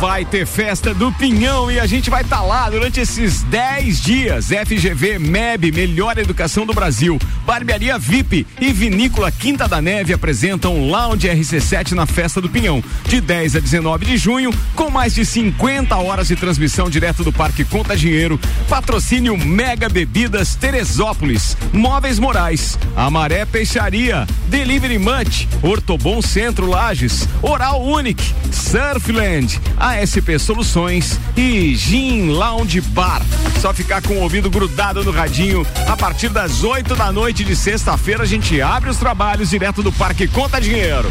[0.00, 4.00] Vai ter festa do Pinhão e a gente vai estar tá lá durante esses 10
[4.00, 4.46] dias.
[4.46, 11.26] FGV, MEB, Melhor Educação do Brasil, Barbearia VIP e Vinícola Quinta da Neve apresentam Lounge
[11.26, 15.96] RC7 na Festa do Pinhão, de 10 a 19 de junho, com mais de 50
[15.96, 18.38] horas de transmissão direto do Parque Conta Dinheiro.
[18.68, 28.32] Patrocínio Mega Bebidas Teresópolis, Móveis Morais, Amaré Peixaria, Delivery Munch, Ortobon Centro Lages, Oral Unique,
[28.52, 33.22] Surfland, ASP Soluções e Gin Lounge Bar.
[33.60, 35.66] Só ficar com o ouvido grudado no radinho.
[35.86, 39.90] A partir das 8 da noite de sexta-feira, a gente abre os trabalhos direto do
[39.90, 41.10] Parque Conta Dinheiro.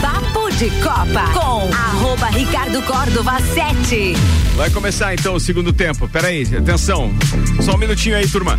[0.00, 4.14] Papo de Copa com arroba Ricardo Córdova 7.
[4.56, 6.08] Vai começar então o segundo tempo.
[6.08, 7.12] Peraí, atenção.
[7.60, 8.58] Só um minutinho aí, turma.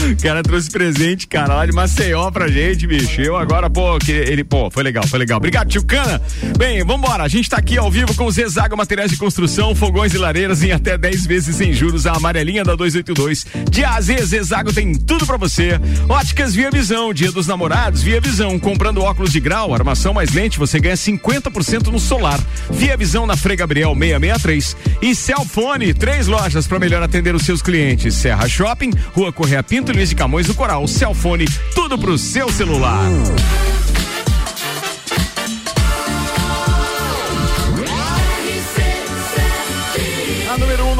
[0.01, 3.21] O cara trouxe presente, cara, lá de Maceió pra gente, bicho.
[3.21, 5.37] Eu agora, pô, que ele, pô, foi legal, foi legal.
[5.37, 6.19] Obrigado, tio Cana.
[6.57, 7.23] Bem, vambora.
[7.23, 10.63] A gente tá aqui ao vivo com o Zezago Materiais de Construção, fogões e lareiras
[10.63, 13.45] em até 10 vezes sem juros, a amarelinha da 282.
[13.69, 15.79] De A a Z, Zezago tem tudo pra você.
[16.09, 18.57] Óticas Via Visão, dia dos namorados, Via Visão.
[18.57, 22.39] Comprando óculos de grau, armação mais lente, você ganha 50% no solar.
[22.71, 24.75] Via Visão na Frei Gabriel 663.
[25.01, 28.15] E Celfone, três lojas para melhor atender os seus clientes.
[28.15, 30.87] Serra Shopping, Rua Correia Pinto, Luiz de Camões do Coral.
[30.87, 32.99] Celfone, tudo pro seu celular.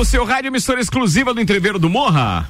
[0.02, 2.48] No seu rádio, emissora exclusiva do entreveiro do Morra.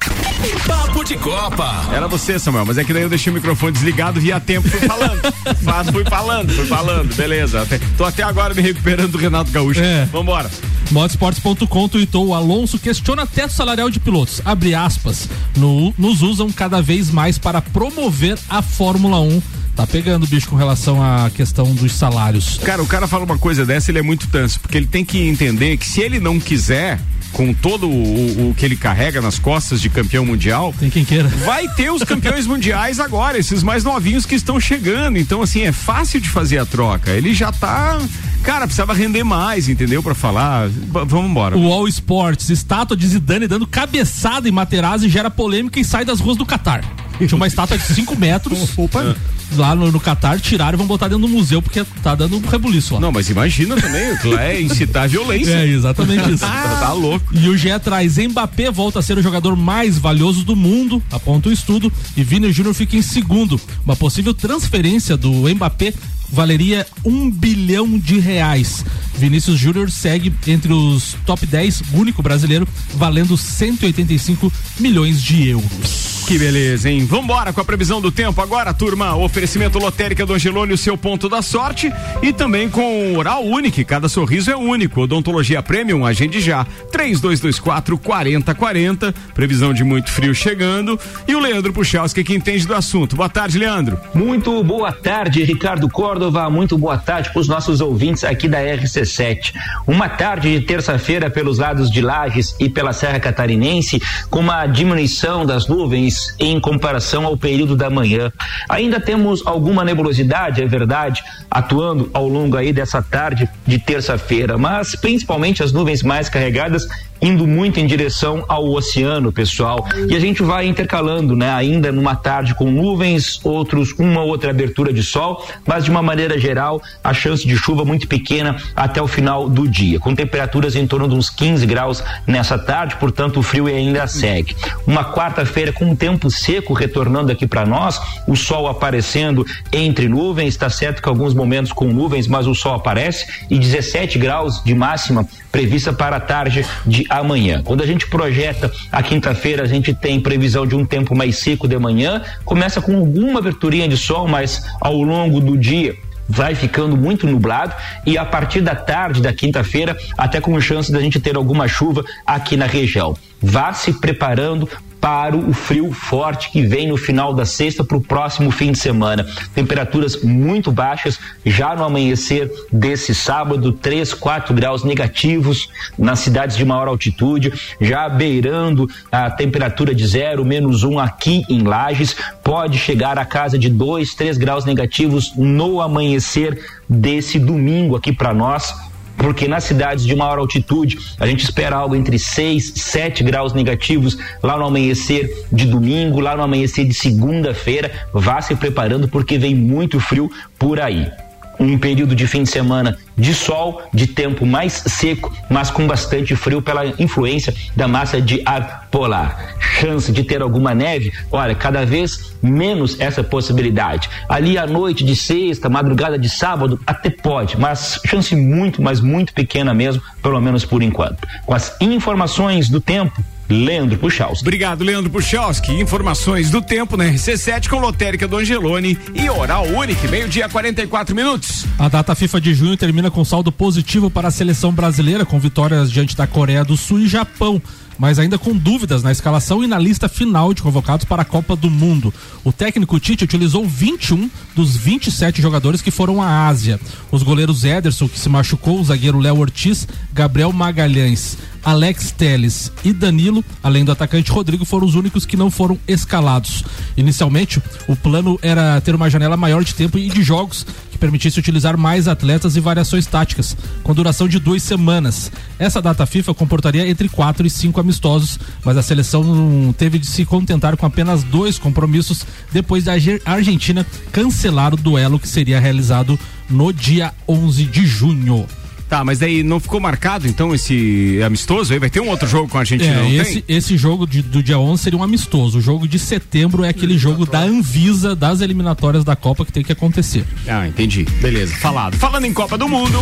[0.66, 1.84] Papo de Copa.
[1.92, 4.80] Era você, Samuel, mas é que daí eu deixei o microfone desligado, via tempo, fui
[4.80, 5.20] falando.
[5.62, 7.60] Faz, fui falando, fui falando, beleza.
[7.60, 9.80] Até, tô até agora me recuperando do Renato Gaúcho.
[9.82, 10.06] É.
[10.06, 10.50] Vambora.
[10.90, 14.40] Motorsports.com tweetou o Alonso questiona teto salarial de pilotos.
[14.46, 15.28] Abre aspas.
[15.54, 19.42] No- nos usam cada vez mais para promover a Fórmula 1.
[19.74, 22.58] Tá pegando o bicho com relação à questão dos salários.
[22.62, 25.18] Cara, o cara fala uma coisa dessa, ele é muito tanso, porque ele tem que
[25.26, 27.00] entender que se ele não quiser,
[27.32, 31.26] com todo o, o que ele carrega nas costas de campeão mundial, tem quem queira.
[31.46, 35.16] Vai ter os campeões mundiais agora, esses mais novinhos que estão chegando.
[35.16, 37.10] Então, assim, é fácil de fazer a troca.
[37.12, 37.98] Ele já tá.
[38.42, 40.02] Cara, precisava render mais, entendeu?
[40.02, 40.68] Pra falar.
[40.68, 41.56] B- vamos embora.
[41.56, 46.20] O All Sports, estátua de Zidane dando cabeçada em Materazzi gera polêmica e sai das
[46.20, 46.84] ruas do Catar.
[47.18, 48.76] Tinha uma estátua de 5 metros.
[48.76, 49.16] Opa.
[49.56, 52.40] Lá no, no Catar, tiraram e vão botar dentro do museu porque tá dando um
[52.40, 53.00] rebuliço lá.
[53.00, 55.52] Não, mas imagina também, aquilo é incitar a violência.
[55.52, 56.40] É, exatamente isso.
[56.46, 57.26] tá, tá louco.
[57.32, 61.48] E o GE traz Mbappé volta a ser o jogador mais valioso do mundo, aponta
[61.48, 63.60] o estudo, e Vini Júnior fica em segundo.
[63.84, 65.92] Uma possível transferência do Mbappé
[66.32, 68.84] valeria um bilhão de reais.
[69.18, 74.50] Vinícius Júnior segue entre os top 10, único brasileiro, valendo 185
[74.80, 76.21] milhões de euros.
[76.32, 77.04] Que beleza, hein?
[77.04, 79.14] Vambora com a previsão do tempo agora, turma.
[79.14, 81.92] Oferecimento lotérica do Angelone, o seu ponto da sorte.
[82.22, 85.02] E também com Oral Unique, cada sorriso é único.
[85.02, 86.64] Odontologia Premium, agende já.
[86.90, 89.14] 3224 4040.
[89.34, 90.98] Previsão de muito frio chegando.
[91.28, 93.14] E o Leandro Puchalski, que entende do assunto.
[93.14, 94.00] Boa tarde, Leandro.
[94.14, 96.48] Muito boa tarde, Ricardo Córdova.
[96.48, 99.52] Muito boa tarde para os nossos ouvintes aqui da RC7.
[99.86, 105.44] Uma tarde de terça-feira pelos lados de Lages e pela Serra Catarinense, com uma diminuição
[105.44, 108.32] das nuvens em comparação ao período da manhã.
[108.68, 114.94] Ainda temos alguma nebulosidade, é verdade, atuando ao longo aí dessa tarde de terça-feira, mas
[114.96, 116.86] principalmente as nuvens mais carregadas
[117.22, 119.86] indo muito em direção ao oceano, pessoal.
[120.08, 121.50] E a gente vai intercalando, né?
[121.54, 126.36] Ainda numa tarde com nuvens, outros uma outra abertura de sol, mas de uma maneira
[126.36, 130.86] geral, a chance de chuva muito pequena até o final do dia, com temperaturas em
[130.86, 134.56] torno de uns 15 graus nessa tarde, portanto o frio ainda segue.
[134.86, 140.48] Uma quarta-feira com um tempo seco retornando aqui para nós, o sol aparecendo entre nuvens,
[140.48, 144.74] está certo que alguns momentos com nuvens, mas o sol aparece e 17 graus de
[144.74, 147.62] máxima prevista para a tarde de amanhã.
[147.62, 151.68] Quando a gente projeta a quinta-feira, a gente tem previsão de um tempo mais seco
[151.68, 155.94] de manhã, começa com alguma aberturinha de sol, mas ao longo do dia
[156.28, 157.74] vai ficando muito nublado
[158.06, 162.02] e a partir da tarde da quinta-feira, até com chance da gente ter alguma chuva
[162.26, 163.16] aqui na região.
[163.40, 164.68] Vá se preparando
[165.02, 168.78] para o frio forte que vem no final da sexta para o próximo fim de
[168.78, 169.26] semana.
[169.52, 176.64] Temperaturas muito baixas já no amanhecer desse sábado, 3, 4 graus negativos nas cidades de
[176.64, 183.18] maior altitude, já beirando a temperatura de zero, menos um aqui em Lages, pode chegar
[183.18, 188.91] a casa de 2, 3 graus negativos no amanhecer desse domingo aqui para nós
[189.22, 194.18] porque nas cidades de maior altitude a gente espera algo entre 6, 7 graus negativos
[194.42, 198.08] lá no amanhecer de domingo, lá no amanhecer de segunda-feira.
[198.12, 201.10] Vá se preparando porque vem muito frio por aí.
[201.58, 206.34] Um período de fim de semana de sol, de tempo mais seco, mas com bastante
[206.34, 209.56] frio pela influência da massa de ar polar.
[209.58, 214.08] Chance de ter alguma neve, olha, cada vez menos essa possibilidade.
[214.28, 219.32] Ali à noite de sexta, madrugada de sábado, até pode, mas chance muito, mas muito
[219.32, 221.26] pequena mesmo, pelo menos por enquanto.
[221.46, 223.22] Com as informações do tempo,
[223.52, 224.42] Leandro Puchalski.
[224.42, 225.72] Obrigado, Leandro Puchalski.
[225.72, 231.66] Informações do tempo na RC7 com lotérica do Angelone e Oral Unique, meio-dia 44 minutos.
[231.78, 235.92] A data FIFA de junho termina com saldo positivo para a seleção brasileira, com vitórias
[235.92, 237.60] diante da Coreia do Sul e Japão,
[237.98, 241.54] mas ainda com dúvidas na escalação e na lista final de convocados para a Copa
[241.54, 242.12] do Mundo.
[242.42, 246.80] O técnico Tite utilizou 21 dos 27 jogadores que foram à Ásia.
[247.10, 252.92] Os goleiros Ederson, que se machucou, o zagueiro Léo Ortiz, Gabriel Magalhães, Alex Teles e
[252.92, 256.64] Danilo, além do atacante Rodrigo, foram os únicos que não foram escalados.
[256.96, 261.38] Inicialmente, o plano era ter uma janela maior de tempo e de jogos que permitisse
[261.38, 265.30] utilizar mais atletas e variações táticas, com duração de duas semanas.
[265.58, 270.24] Essa data FIFA comportaria entre quatro e cinco amistosos, mas a seleção teve de se
[270.24, 276.18] contentar com apenas dois compromissos depois da Arge- Argentina cancelar o duelo que seria realizado
[276.50, 278.46] no dia 11 de junho.
[278.92, 281.78] Tá, mas daí não ficou marcado então esse amistoso aí?
[281.78, 284.58] Vai ter um outro jogo com a Argentina, É, esse, esse jogo de- do dia
[284.58, 285.56] 11 seria um amistoso.
[285.56, 289.62] O jogo de setembro é aquele jogo da Anvisa das eliminatórias da Copa que tem
[289.64, 290.26] que acontecer.
[290.46, 291.04] Ah, entendi.
[291.22, 291.96] Beleza, falado.
[291.96, 292.98] Falando em Copa do Mundo.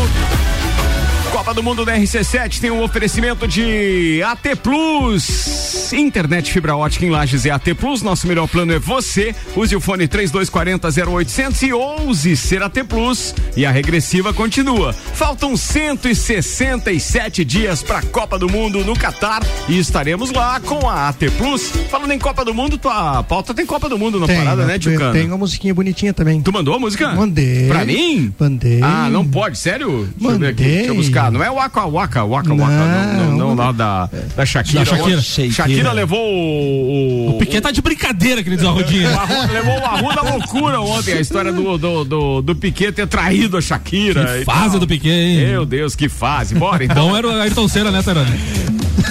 [1.33, 5.93] Copa do Mundo da RC7 tem um oferecimento de AT Plus.
[5.93, 8.03] Internet fibra ótica em Lages é AT Plus.
[8.03, 9.35] Nosso melhor plano é você.
[9.55, 13.35] Use o fone 3240 0800 e ouse ser AT Plus.
[13.57, 14.93] E a regressiva continua.
[14.93, 21.09] Faltam 167 dias para a Copa do Mundo no Catar e estaremos lá com a
[21.09, 21.71] AT Plus.
[21.91, 25.13] Falando em Copa do Mundo, tua pauta tem Copa do Mundo na parada, né, Tchucano?
[25.13, 26.43] Tem uma musiquinha bonitinha também.
[26.43, 27.15] Tu mandou a música?
[27.15, 27.69] Mandei.
[27.69, 28.35] Pra mim?
[28.39, 28.81] Mandei.
[28.83, 30.09] Ah, não pode, sério?
[30.17, 30.77] Deixa eu ver aqui, Mandei.
[30.77, 31.20] deixa eu buscar.
[31.29, 34.85] Não é Waka Waka, Waka Waka, não, não, não, lá da, da Shakira.
[34.85, 35.21] Da Shakira.
[35.51, 37.31] Shakira levou o.
[37.31, 39.11] O Piquet tá de brincadeira, querido Arrudinho.
[39.11, 42.93] o Arru- levou o Arru da loucura ontem, a história do, do, do, do Piquet
[42.93, 44.39] ter traído a Shakira.
[44.39, 44.81] Que fase tal.
[44.81, 45.47] do Piquet, hein?
[45.49, 46.55] Meu Deus, que fase.
[46.55, 47.09] Bora então.
[47.09, 48.31] Bom era o Ayrton Senna, né, Tarani?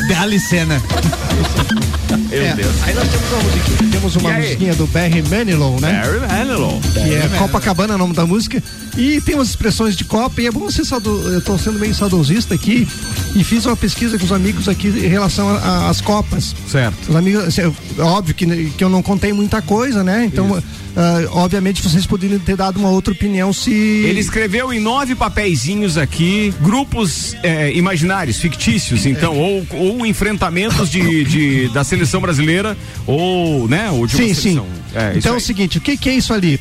[0.08, 0.82] Dali cena.
[2.30, 2.76] Meu É, Deus.
[2.84, 6.02] Aí nós temos uma musiquinha, temos uma musiquinha do Barry Manilow, né?
[6.04, 6.80] Barry Manilow.
[6.94, 8.62] Que é Copacabana, o nome da música.
[8.98, 11.10] E tem umas expressões de Copa, e é bom ser saudo...
[11.32, 12.88] Eu tô sendo meio saudosista aqui
[13.36, 15.50] e fiz uma pesquisa com os amigos aqui em relação
[15.88, 16.56] às Copas.
[16.68, 17.10] Certo.
[17.10, 18.46] Os amigos, assim, é óbvio que,
[18.78, 20.26] que eu não contei muita coisa, né?
[20.26, 20.62] Então,
[20.96, 23.72] ah, obviamente, vocês poderiam ter dado uma outra opinião se.
[23.72, 31.24] Ele escreveu em nove papeizinhos aqui grupos eh, imaginários, fictícios, então, ou, ou enfrentamentos de,
[31.24, 34.62] de- da seleção brasileira, ou, né, ou de Sim, sim.
[34.94, 36.60] É, então é o seguinte, o que, que é isso ali?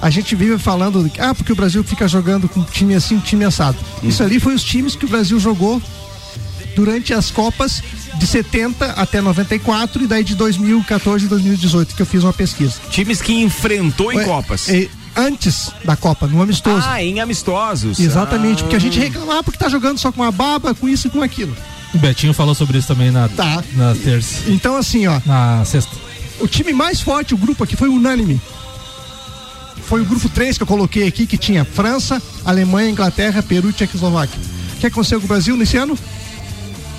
[0.00, 3.44] A gente vive falando, ah, porque o Brasil fica jogando com um time assim, time
[3.44, 3.78] assado.
[4.02, 4.08] Hum.
[4.08, 5.80] Isso ali foi os times que o Brasil jogou
[6.76, 7.82] durante as Copas
[8.16, 12.74] de 70 até 94 e daí de 2014 e 2018 que eu fiz uma pesquisa.
[12.90, 14.68] Times que enfrentou em Ué, Copas.
[14.68, 16.86] e antes da Copa, no amistoso.
[16.88, 17.98] Ah, em amistosos.
[18.00, 18.62] Exatamente, Ah.
[18.64, 21.22] porque a gente reclamava porque tá jogando só com uma baba, com isso e com
[21.22, 21.54] aquilo.
[21.94, 23.62] O Betinho falou sobre isso também na, Tá.
[23.74, 24.42] na terça.
[24.50, 25.90] Então assim, ó, Na sexta.
[26.40, 28.40] o time mais forte, o grupo aqui foi unânime.
[29.84, 33.72] Foi o grupo 3 que eu coloquei aqui, que tinha França, Alemanha, Inglaterra, Peru e
[33.72, 34.38] Tchecoslováquia.
[34.76, 35.98] O que aconteceu com o Brasil nesse ano?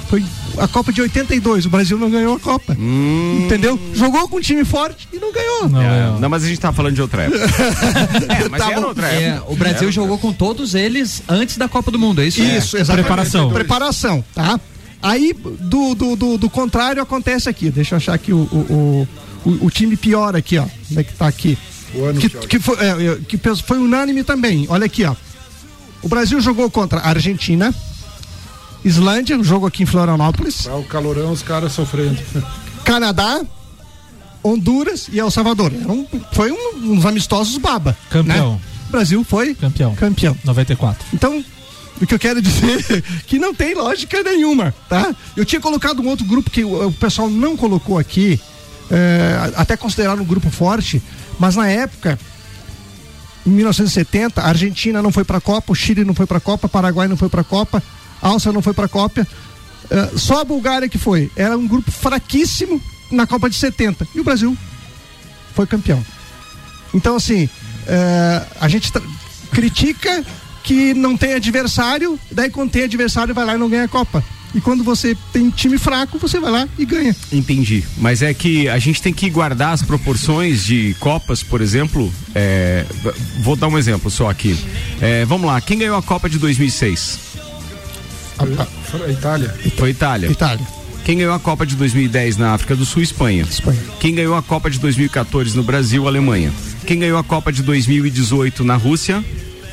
[0.09, 0.23] Foi
[0.57, 2.75] a Copa de 82, o Brasil não ganhou a Copa.
[3.43, 3.79] Entendeu?
[3.93, 5.69] Jogou com um time forte e não ganhou.
[5.69, 5.85] Não, É,
[6.15, 6.19] é.
[6.19, 7.43] não, mas a gente tá falando de outra época.
[8.27, 8.87] é, mas Tá era bom.
[8.87, 9.51] outra É, época.
[9.51, 12.41] o Brasil jogou com todos eles antes da Copa do Mundo, é isso?
[12.41, 13.05] Isso, exatamente.
[13.05, 13.49] Preparação.
[13.51, 14.59] Preparação, tá?
[15.01, 17.69] Aí, do, do, do, do contrário, acontece aqui.
[17.69, 19.07] Deixa eu achar aqui o, o,
[19.45, 20.65] o, o- time pior aqui, ó.
[20.87, 21.57] Como é que tá aqui?
[21.93, 22.45] O ano que, pior.
[22.47, 24.65] que, foi, é, é, que foi unânime também.
[24.69, 25.15] Olha aqui, ó.
[26.01, 27.73] O Brasil jogou contra a Argentina,
[28.83, 32.17] Islândia, um jogo aqui em Florianópolis, Tá o calorão, os caras sofrendo.
[32.85, 33.41] Canadá,
[34.43, 35.71] Honduras e El Salvador.
[35.73, 37.95] Era um- foi um- uns amistosos baba.
[38.09, 38.53] Campeão.
[38.53, 38.59] né?
[38.87, 39.93] O Brasil foi Campeão.
[39.95, 40.35] campeão.
[40.43, 41.05] 94.
[41.13, 41.43] Então,
[42.01, 45.13] o que eu quero dizer é que não tem lógica nenhuma, tá?
[45.35, 48.39] Eu tinha colocado um outro grupo que o, o pessoal não colocou aqui,
[48.89, 51.03] é, até considerado um grupo forte,
[51.37, 52.17] mas na época,
[53.45, 56.69] em 1970, a Argentina não foi pra Copa, o Chile não foi pra Copa, o
[56.69, 57.83] Paraguai não foi pra Copa,
[58.21, 59.27] a Áustria não foi pra Copa,
[59.89, 61.31] é, só a Bulgária que foi.
[61.35, 64.57] Era um grupo fraquíssimo na Copa de 70 e o Brasil
[65.55, 66.03] foi campeão.
[66.93, 67.49] Então, assim,
[67.87, 68.91] é, a gente
[69.51, 70.23] critica
[70.63, 74.23] que não tem adversário, daí quando tem adversário vai lá e não ganha a Copa.
[74.53, 77.15] E quando você tem time fraco, você vai lá e ganha.
[77.31, 77.83] Entendi.
[77.97, 82.11] Mas é que a gente tem que guardar as proporções de Copas, por exemplo.
[82.33, 82.83] é,
[83.41, 84.57] vou dar um exemplo só aqui.
[84.99, 87.28] É, vamos lá, quem ganhou a Copa de 2006?
[88.39, 89.53] A, a Itália.
[89.77, 90.31] Foi a Itália.
[90.31, 90.65] Itália.
[91.03, 93.01] Quem ganhou a Copa de 2010 na África do Sul?
[93.01, 93.43] Espanha.
[93.43, 93.79] Espanha.
[93.99, 96.07] Quem ganhou a Copa de 2014 no Brasil?
[96.07, 96.51] Alemanha.
[96.85, 99.23] Quem ganhou a Copa de 2018 na Rússia?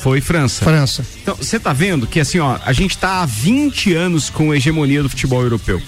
[0.01, 0.65] Foi França.
[0.65, 1.05] França.
[1.23, 4.57] Então, você tá vendo que assim, ó, a gente tá há 20 anos com a
[4.57, 5.83] hegemonia do futebol europeu.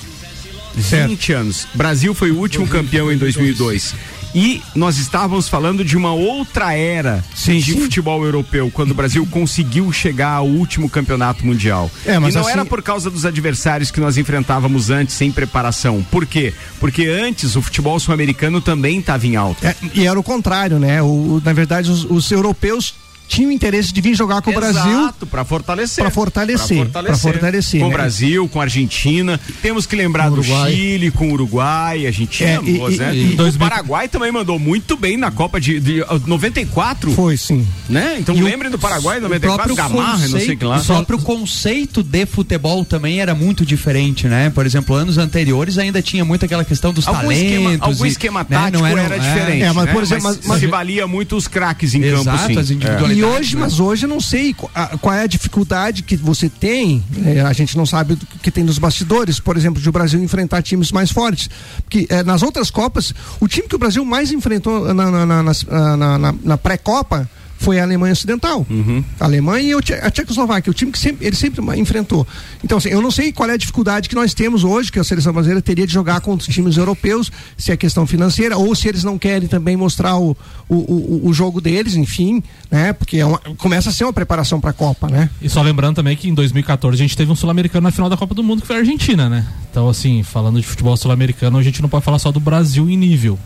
[0.74, 1.66] 20 anos.
[1.74, 3.94] Brasil foi o último campeão em 2002.
[4.34, 9.90] E nós estávamos falando de uma outra era de futebol europeu, quando o Brasil conseguiu
[9.92, 11.90] chegar ao último campeonato mundial.
[12.04, 15.32] É, mas e não assim- era por causa dos adversários que nós enfrentávamos antes, sem
[15.32, 16.04] preparação.
[16.10, 16.52] Por quê?
[16.78, 19.68] Porque antes o futebol sul-americano também estava em alta.
[19.68, 21.02] É, e era o contrário, né?
[21.02, 22.94] O, o- na verdade, os, os europeus
[23.28, 24.80] tinham interesse de vir jogar com o Brasil.
[25.02, 26.02] Exato, para fortalecer.
[26.02, 26.86] Para fortalecer.
[26.86, 27.80] Para fortalecer.
[27.80, 27.94] Com o né?
[27.96, 29.38] Brasil, com a Argentina.
[29.62, 32.06] Temos que lembrar do Chile, com o Uruguai.
[32.06, 33.14] A gente É, tinha boas, e- né?
[33.14, 37.10] e- e- o Paraguai também mandou muito bem na Copa de, de ah, 94.
[37.12, 37.66] Foi, sim.
[37.88, 38.16] Né?
[38.18, 40.56] Então E o- lembrem do Paraguai em O 94, próprio, Gamarra, não sei o que
[40.56, 40.78] conceito, lá.
[40.78, 44.50] o próprio conceito de futebol também era muito diferente, né?
[44.50, 47.42] Por exemplo, anos anteriores ainda tinha muito aquela questão dos Algum talentos.
[47.44, 49.18] esquema, algum esquema né, tático não era, eram- é.
[49.18, 49.62] diferente.
[49.64, 49.92] É, mas, né?
[49.92, 52.58] por exemplo, mas, mas- mas- se valia muito os craques em Exato, campo, sim.
[52.58, 52.74] as É.
[52.74, 53.17] individualidades.
[53.18, 53.62] E hoje, né?
[53.62, 54.54] mas hoje eu não sei
[55.00, 57.02] qual é a dificuldade que você tem.
[57.24, 60.22] é, a gente não sabe do que tem nos bastidores, por exemplo, de o Brasil
[60.22, 61.48] enfrentar times mais fortes.
[61.82, 65.52] Porque é, nas outras Copas, o time que o Brasil mais enfrentou na, na- na-
[65.70, 67.28] ah, na- na- na pré-Copa
[67.58, 68.64] foi a Alemanha Ocidental.
[68.70, 69.04] Uhum.
[69.20, 72.26] A Alemanha e a Tchecoslováquia, o time que sempre, ele sempre enfrentou.
[72.64, 75.04] Então, assim, eu não sei qual é a dificuldade que nós temos hoje, que a
[75.04, 78.88] seleção brasileira teria de jogar contra os times europeus, se é questão financeira, ou se
[78.88, 80.36] eles não querem também mostrar o,
[80.68, 82.92] o, o, o jogo deles, enfim, né?
[82.92, 85.28] Porque é uma- começa a ser uma preparação para a Copa, né?
[85.42, 88.16] E só lembrando também que em 2014 a gente teve um sul-americano na final da
[88.16, 89.46] Copa do Mundo que foi a Argentina, né?
[89.70, 92.96] Então, assim, falando de futebol sul-americano, a gente não pode falar só do Brasil em
[92.96, 93.38] nível.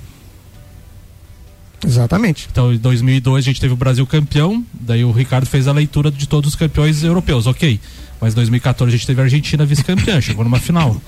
[1.86, 2.48] Exatamente.
[2.50, 6.10] Então, em 2002 a gente teve o Brasil campeão, daí o Ricardo fez a leitura
[6.10, 7.80] de todos os campeões europeus, ok.
[8.20, 11.00] Mas em 2014 a gente teve a Argentina vice-campeã, chegou numa final.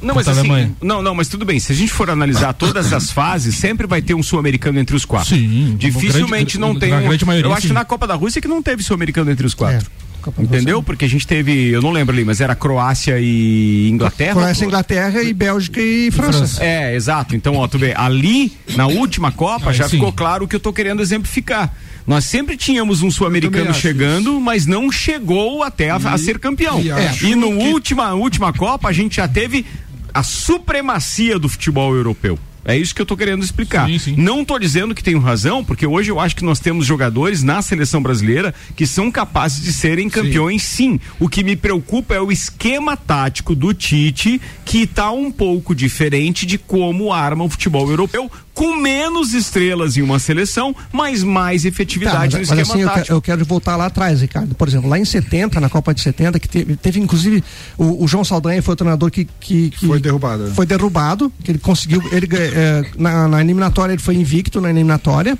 [0.00, 1.58] Não, mas assim, não, não, mas tudo bem.
[1.58, 5.04] Se a gente for analisar todas as fases, sempre vai ter um sul-americano entre os
[5.04, 5.30] quatro.
[5.36, 6.90] Sim, Dificilmente grande- não tem.
[6.90, 7.68] na um- grande maioria, eu acho sim.
[7.68, 9.90] que na Copa da Rússia que não teve sul-americano entre os quatro.
[10.32, 10.82] Copa Entendeu?
[10.82, 14.34] Porque a gente teve, eu não lembro ali, mas era Croácia e Inglaterra.
[14.34, 16.62] Croácia, Inglaterra e Bélgica e França.
[16.62, 17.34] É, exato.
[17.36, 19.96] Então, ó, tu vê, ali, na última Copa, Aí já sim.
[19.96, 21.72] ficou claro o que eu tô querendo exemplificar.
[22.06, 26.80] Nós sempre tínhamos um sul-americano chegando, mas não chegou até a, a ser campeão.
[26.80, 29.66] e acho E no que- última, última Copa, a gente já teve
[30.14, 32.38] a supremacia do futebol europeu.
[32.68, 33.88] É isso que eu tô querendo explicar.
[34.14, 37.62] Não tô dizendo que tenho razão, porque hoje eu acho que nós temos jogadores na
[37.62, 41.00] seleção brasileira que são capazes de serem campeões, sim.
[41.18, 46.44] O que me preocupa é o esquema tático do Tite, que tá um pouco diferente
[46.44, 51.68] de como arma o futebol europeu, com menos estrelas em uma seleção, mas mais Tá,
[51.68, 53.06] efetividade mas, no mas esquema assim, eu, tático.
[53.06, 54.52] que- eu quero voltar lá atrás, Ricardo.
[54.56, 57.44] Por exemplo, lá em 70, na Copa de 70, que teve, teve inclusive
[57.76, 60.50] o, o João Saldanha foi o treinador que, que, que Foi derrubado.
[60.56, 65.38] foi derrubado, que ele conseguiu, ele é, na, na eliminatória ele foi invicto na eliminatória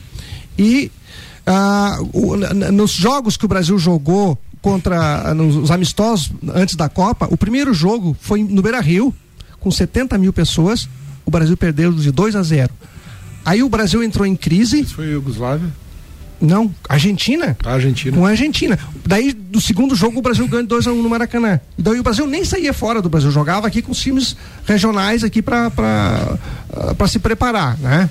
[0.56, 0.88] e
[1.44, 2.36] ah, o-
[2.72, 7.74] nos jogos que o Brasil jogou contra nos os amistosos antes da Copa, o primeiro
[7.74, 9.12] jogo foi no Beira Rio
[9.58, 10.88] com 70 mil pessoas,
[11.26, 12.72] o Brasil perdeu de 2 a 0.
[13.48, 14.80] Aí o Brasil entrou em crise.
[14.82, 15.70] Isso foi Iugoslávia?
[16.38, 17.56] Não, Argentina.
[17.64, 18.14] A Argentina.
[18.14, 18.78] Com a Argentina.
[19.06, 21.58] Daí, do segundo jogo, o Brasil ganhou 2x1 no Maracanã.
[21.78, 24.36] Daí o Brasil nem saía fora do Brasil, jogava aqui com os times
[24.66, 26.38] regionais aqui para
[27.08, 28.10] se preparar, né?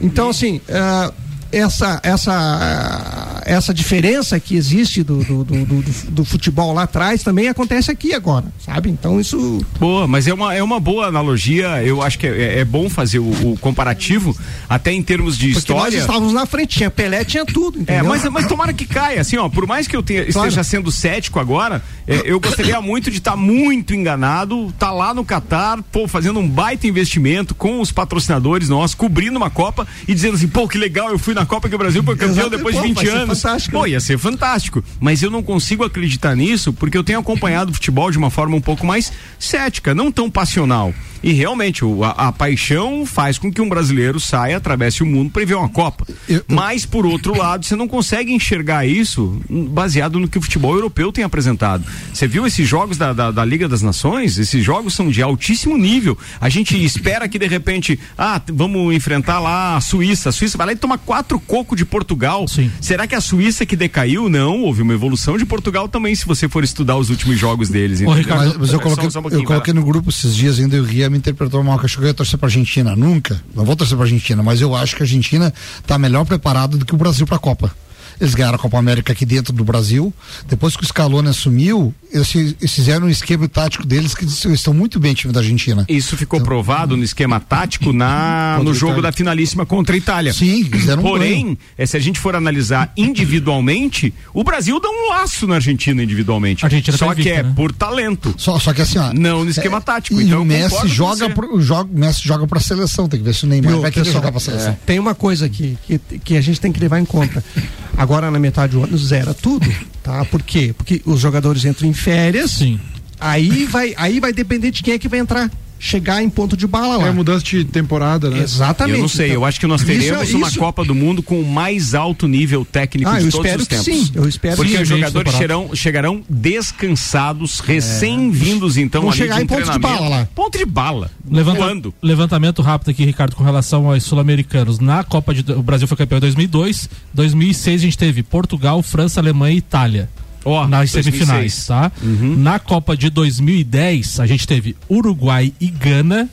[0.00, 1.12] Então, assim, ah,
[1.56, 7.48] essa, essa, essa diferença que existe do, do, do, do- do futebol lá atrás também
[7.48, 8.90] acontece aqui agora, sabe?
[8.90, 9.64] Então isso.
[9.78, 11.82] Boa, mas é uma, é uma boa analogia.
[11.82, 14.36] Eu acho que é, é bom fazer o, o comparativo,
[14.68, 15.98] até em termos de Porque nós história.
[15.98, 18.04] estávamos na frente, tinha Pelé, tinha tudo, É, entendeu?
[18.06, 20.48] mas, mas tomara que caia, assim, ó, por mais que eu tenha- Claro.
[20.48, 25.24] esteja sendo cético agora, é, eu gostaria muito de estar muito enganado, tá lá no
[25.24, 30.34] Catar, pô, fazendo um baita investimento com os patrocinadores nossos, cobrindo uma Copa e dizendo
[30.36, 32.76] assim, pô, que legal, eu fui na Copa que o Brasil foi campeão Exato, depois
[32.76, 33.42] pô, de 20 vai ser anos.
[33.42, 33.76] fantástico.
[33.78, 34.84] Pô, ia ser fantástico.
[35.00, 38.56] Mas eu não consigo acreditar nisso porque eu tenho acompanhado o futebol de uma forma
[38.56, 40.92] um pouco mais cética, não tão passional.
[41.24, 45.30] E realmente, o- a, a paixão faz com que um brasileiro saia, atravesse o mundo
[45.30, 46.06] para ver uma Copa.
[46.46, 51.10] Mas, por outro lado, você não consegue enxergar isso baseado no que o futebol europeu
[51.10, 51.84] tem apresentado.
[52.12, 54.38] Você viu esses jogos da, da, da Liga das Nações?
[54.38, 56.16] Esses jogos são de altíssimo nível.
[56.40, 60.28] A gente espera que, de repente, ah, vamos enfrentar lá a Suíça.
[60.28, 62.44] A Suíça vai lá e toma quatro cocos de Portugal.
[62.80, 64.28] Será que a Suíça que decaiu?
[64.28, 68.00] Não, houve uma evolução de Portugal também, se você for estudar os últimos jogos deles.
[68.00, 68.36] entendeu?
[68.36, 70.76] mas, mas eu É, coloquei, só- só um eu coloquei no grupo esses dias ainda
[70.76, 72.96] e o Ria me interpretou mal, que achou que eu ia torcer pra Argentina.
[72.96, 73.40] Nunca.
[73.54, 75.54] Não vou torcer pra Argentina, mas eu acho que a Argentina
[75.86, 77.72] tá melhor preparada do que o Brasil pra Copa.
[78.20, 80.12] Eles ganharam a Copa América aqui dentro do Brasil.
[80.48, 84.72] Depois que o Scaloni assumiu, eles, eles fizeram um esquema tático deles que eles estão
[84.72, 85.84] muito bem, time da Argentina.
[85.88, 89.10] Isso ficou provado no esquema tático na, no a jogo Itália.
[89.10, 90.32] da finalíssima contra a Itália.
[90.32, 95.10] Sim, fizeram um Porém, eh, se a gente for analisar individualmente, o Brasil dá um
[95.10, 96.64] laço na Argentina individualmente.
[96.64, 97.52] Argentina Só tá que é né?
[97.54, 98.34] por talento.
[98.38, 99.12] Só, só que assim, ó.
[99.12, 100.20] Não no esquema tático.
[100.20, 103.34] E então o Messi joga, pro, joga, o Messi joga pra seleção, tem que ver
[103.34, 104.70] se o Neymar vai querer jogar pra seleção.
[104.70, 107.42] é, Tem uma coisa aqui que, que a gente tem que levar em conta.
[108.04, 109.66] Agora na metade do ano zera tudo,
[110.02, 110.26] tá?
[110.26, 110.74] Por quê?
[110.76, 112.50] Porque os jogadores entram em férias.
[112.50, 112.78] Sim.
[113.18, 115.50] Aí vai, aí vai depender de quem é que vai entrar.
[115.78, 117.08] Chegar em ponto de bala lá.
[117.08, 118.40] É mudança de temporada, né?
[118.42, 118.96] Exatamente.
[118.96, 121.22] Eu não sei, Então, eu acho que nós isso- teremos uma isso- Copa do Mundo
[121.22, 124.08] com o mais alto nível técnico Ah, de eu todos espero os que tempos.
[124.08, 124.94] sim, eu espero Porque que os sim.
[124.94, 130.28] jogadores chegarão, chegarão descansados, recém-vindos então Vão ali chegar de em ponto de bala lá.
[130.34, 131.10] Ponto de bala.
[131.30, 134.78] Levanta- levantamento rápido aqui, Ricardo, com relação aos sul-americanos.
[134.78, 135.52] Na Copa de.
[135.52, 136.88] O Brasil foi campeão em 2002.
[137.12, 140.08] 2006 a gente teve Portugal, França, Alemanha e Itália.
[140.44, 141.04] Ó, nas 2006.
[141.04, 141.92] semifinais, tá?
[142.36, 146.28] Na Copa de 2010 a gente teve Uruguai e Gana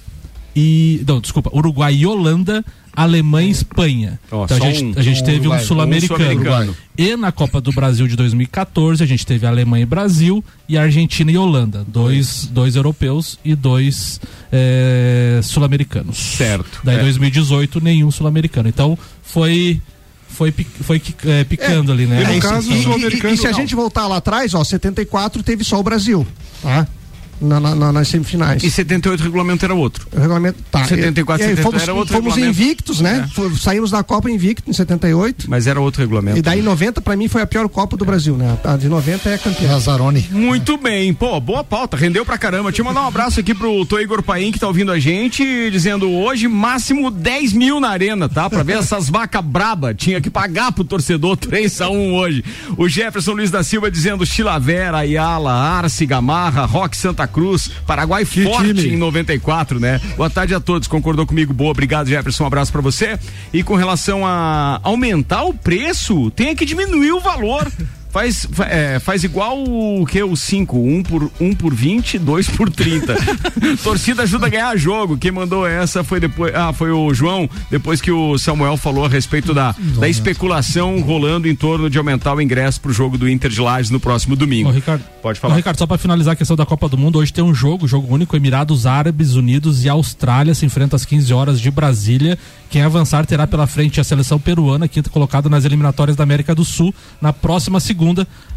[0.55, 1.03] e.
[1.07, 2.63] Não, desculpa, Uruguai e Holanda.
[2.93, 4.19] Alemanha e Espanha.
[4.29, 6.19] Ó, então a gente, um- a gente um teve um Uruguai, um sul-americano.
[6.19, 6.75] sul-americano.
[6.97, 11.31] e na Copa do Brasil de 2014 a gente teve Alemanha e Brasil e Argentina
[11.31, 11.85] e Holanda.
[11.87, 14.19] Dois, dois europeus e dois
[14.51, 16.17] eh, sul-americanos.
[16.17, 16.81] Certo.
[16.83, 17.01] Daí É.
[17.01, 18.67] 2018 nenhum sul-americano.
[18.67, 19.81] Então foi
[20.31, 20.51] foi
[20.81, 22.23] foi eh, picando ali, né?
[22.23, 22.47] É, e se-
[22.79, 25.83] Então, e, e- e se a gente voltar lá atrás, ó, 74 teve só o
[25.83, 26.25] Brasil,
[26.61, 26.87] tá?
[27.41, 28.63] Na, na- na- nas semifinais.
[28.63, 30.07] E 78 o regulamento era outro.
[30.11, 30.83] O regulamento tá.
[30.83, 33.27] 74, e, aí 78 fomos, era outro fomos invictos, né?
[33.35, 33.57] É.
[33.57, 35.49] Saímos da Copa invicto em 78.
[35.49, 36.37] Mas era outro regulamento.
[36.37, 38.57] E daí 90 pra mim foi a pior Copa do Brasil, né?
[38.63, 39.71] A de 90 é campeã.
[39.71, 40.27] Lazarone.
[40.31, 42.69] Muito bem, pô, boa pauta, rendeu pra caramba.
[42.69, 45.43] Deixa eu mandar um abraço aqui pro Tô Igor Paim que tá ouvindo a gente,
[45.71, 48.49] dizendo hoje máximo 10 mil na arena, tá?
[48.49, 52.43] Pra ver essas vacas braba, tinha que pagar pro torcedor 3 a 1 hoje.
[52.77, 58.73] O Jefferson Luiz da Silva dizendo Chilavera, Ayala, Arce, Gamarra, Roque Santa Cruz, Paraguai forte
[58.73, 58.95] time.
[58.95, 59.99] em 94, né?
[60.15, 63.17] Boa tarde a todos, concordou comigo, boa, obrigado Jefferson, um abraço pra você.
[63.53, 67.71] E com relação a aumentar o preço, tem que diminuir o valor.
[68.11, 70.21] Faz, fa- é, faz igual o que?
[70.21, 73.15] O 5, 1 um por, um por 20, 2 por 30.
[73.81, 75.17] Torcida ajuda a ganhar jogo.
[75.17, 76.53] Quem mandou essa foi depois.
[76.53, 81.47] Ah, foi o João, depois que o Samuel falou a respeito da, da especulação rolando
[81.47, 84.67] em torno de aumentar o ingresso pro jogo do Inter de Lages no próximo domingo.
[84.69, 85.55] Ô, Ricardo, Pode Ô, falar.
[85.55, 88.13] Ricardo, só para finalizar a questão da Copa do Mundo, hoje tem um jogo, jogo
[88.13, 92.37] único, Emirados Árabes Unidos e Austrália se enfrentam às 15 horas de Brasília.
[92.69, 96.65] Quem avançar terá pela frente a seleção peruana, quinta colocada nas eliminatórias da América do
[96.65, 98.00] Sul, na próxima segunda.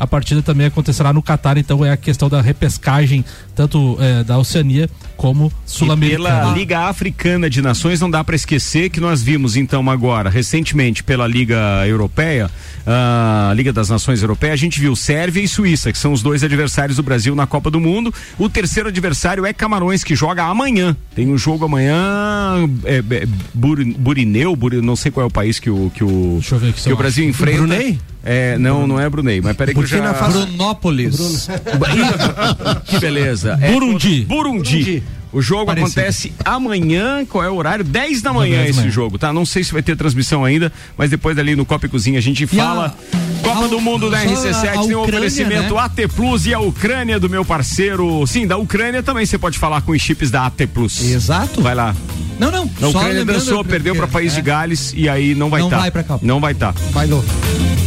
[0.01, 3.25] A partida também acontecerá no Catar, então é a questão da repescagem,
[3.55, 6.53] tanto eh, da Oceania como E pela sul-americana.
[6.55, 11.27] Liga Africana de Nações, não dá para esquecer que nós vimos então agora, recentemente, pela
[11.27, 12.51] Liga Europeia,
[12.87, 16.43] a Liga das Nações Europeia, a gente viu Sérvia e Suíça, que são os dois
[16.43, 18.13] adversários do Brasil na Copa do Mundo.
[18.39, 20.97] O terceiro adversário é Camarões, que joga amanhã.
[21.15, 25.59] Tem um jogo amanhã, é, é, Bur- Burineu, Bur- não sei qual é o país
[25.59, 27.59] que o, que o, Deixa eu ver aqui se que o Brasil enfrenta.
[27.59, 27.99] Brunei?
[28.25, 29.99] É, não, não é Brunei, mas peraí que eu já...
[30.01, 30.29] Burkina.
[30.47, 31.47] Brunópolis.
[32.87, 33.59] que beleza.
[33.61, 34.25] É Burundi.
[34.27, 35.03] Burundi.
[35.33, 35.91] O jogo Parecido.
[36.01, 37.85] acontece amanhã, qual é o horário?
[37.85, 38.91] 10 da manhã 10 da esse manhã.
[38.93, 39.33] jogo, tá?
[39.33, 42.23] Não sei se vai ter transmissão ainda, mas depois ali no Copa e Cozinha a
[42.23, 42.97] gente fala.
[43.43, 45.81] Copa a- do Mundo da só RC7 a tem um oferecimento né?
[45.81, 48.25] AT Plus e a Ucrânia do meu parceiro.
[48.29, 51.03] Sim, da Ucrânia também você pode falar com os chips da AT Plus.
[51.03, 51.61] Exato.
[51.61, 51.97] Vai lá.
[52.39, 52.71] Não, não.
[52.77, 54.37] A só Ucrânia dançou, perdeu para País é.
[54.37, 55.79] de Gales e aí não vai Não estar.
[55.81, 56.27] vai pra Copa.
[56.27, 56.73] Não vai estar.
[56.93, 57.25] Vai no.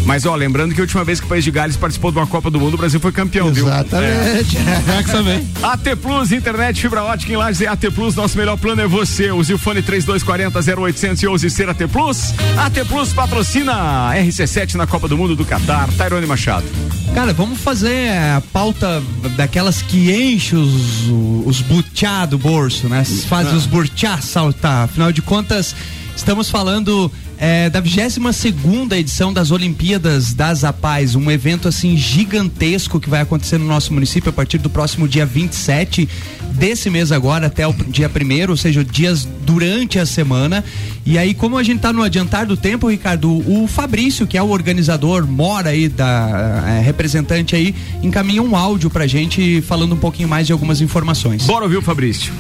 [0.06, 2.26] Mas ó, lembrando que a última vez que o País de Gales participou de uma
[2.26, 3.68] Copa do Mundo, o Brasil foi campeão, viu?
[3.68, 4.58] Exatamente.
[4.58, 5.42] É.
[5.68, 9.32] AT Plus, internet, fibra ótica em Lages é AT Plus, nosso melhor plano é você.
[9.32, 12.34] Use o fone 3240 0800 e ouse ser AT Plus.
[12.58, 13.74] AT Plus patrocina
[14.16, 15.90] RC7 na Copa do Mundo do Catar.
[15.98, 16.66] Tairone Machado.
[17.14, 19.02] Cara, vamos fazer a pauta
[19.36, 21.10] daquelas que enche os,
[21.46, 23.04] os butiá do bolso, né?
[23.28, 24.84] Faz os butiá saltar.
[24.84, 25.76] Afinal de contas,
[26.16, 33.00] estamos falando é, da 22 segunda edição das Olimpíadas das Apais, um evento assim gigantesco
[33.00, 36.08] que vai acontecer no nosso município a partir do próximo dia 27
[36.52, 40.64] desse mês agora até o dia primeiro, ou seja, dias durante a semana.
[41.04, 44.44] E aí, como a gente tá no adiantar do tempo, Ricardo, o Fabrício, que é
[44.44, 47.74] o organizador, mora aí da é, representante aí,
[48.04, 51.44] encaminha um áudio pra gente falando um pouquinho mais de algumas informações.
[51.48, 52.32] Bora ouvir o Fabrício.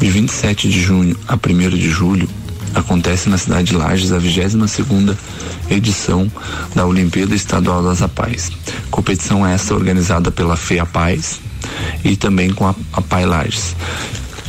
[0.00, 2.28] De 27 de junho a 1 de julho,
[2.74, 5.16] acontece na cidade de Lages a 22ª
[5.70, 6.30] edição
[6.74, 8.50] da Olimpíada Estadual das Apais.
[8.90, 11.40] Competição essa organizada pela FEA Paz
[12.04, 13.76] e também com a, a Pai Lages.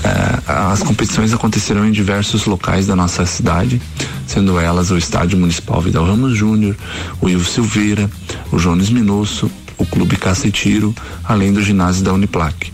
[0.03, 3.81] Eh, as competições acontecerão em diversos locais da nossa cidade,
[4.27, 6.75] sendo elas o Estádio Municipal Vidal Ramos Júnior,
[7.21, 8.09] o Ivo Silveira,
[8.51, 10.93] o Jones Minosso, o Clube Caça e Tiro,
[11.23, 12.71] além do ginásio da Uniplac.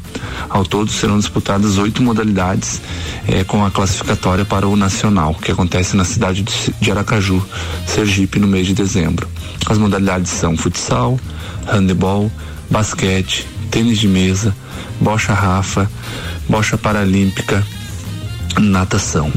[0.50, 2.82] Ao todo serão disputadas oito modalidades
[3.28, 6.44] eh, com a classificatória para o Nacional, que acontece na cidade
[6.80, 7.44] de Aracaju,
[7.86, 9.28] Sergipe, no mês de dezembro.
[9.68, 11.20] As modalidades são futsal,
[11.68, 12.32] handebol,
[12.70, 14.56] basquete, tênis de mesa,
[15.00, 15.90] bocha rafa,
[16.48, 17.66] bocha paralímpica,
[18.58, 19.32] natação.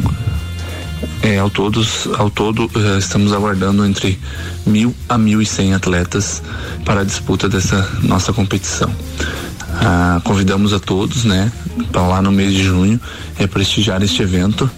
[1.22, 4.18] É, ao, todos, ao todo, eh, estamos aguardando entre
[4.66, 6.42] mil a mil e cem atletas
[6.84, 8.90] para a disputa dessa nossa competição.
[9.80, 11.50] Ah, convidamos a todos, né,
[11.90, 13.00] para lá no mês de junho
[13.38, 14.70] é prestigiar este evento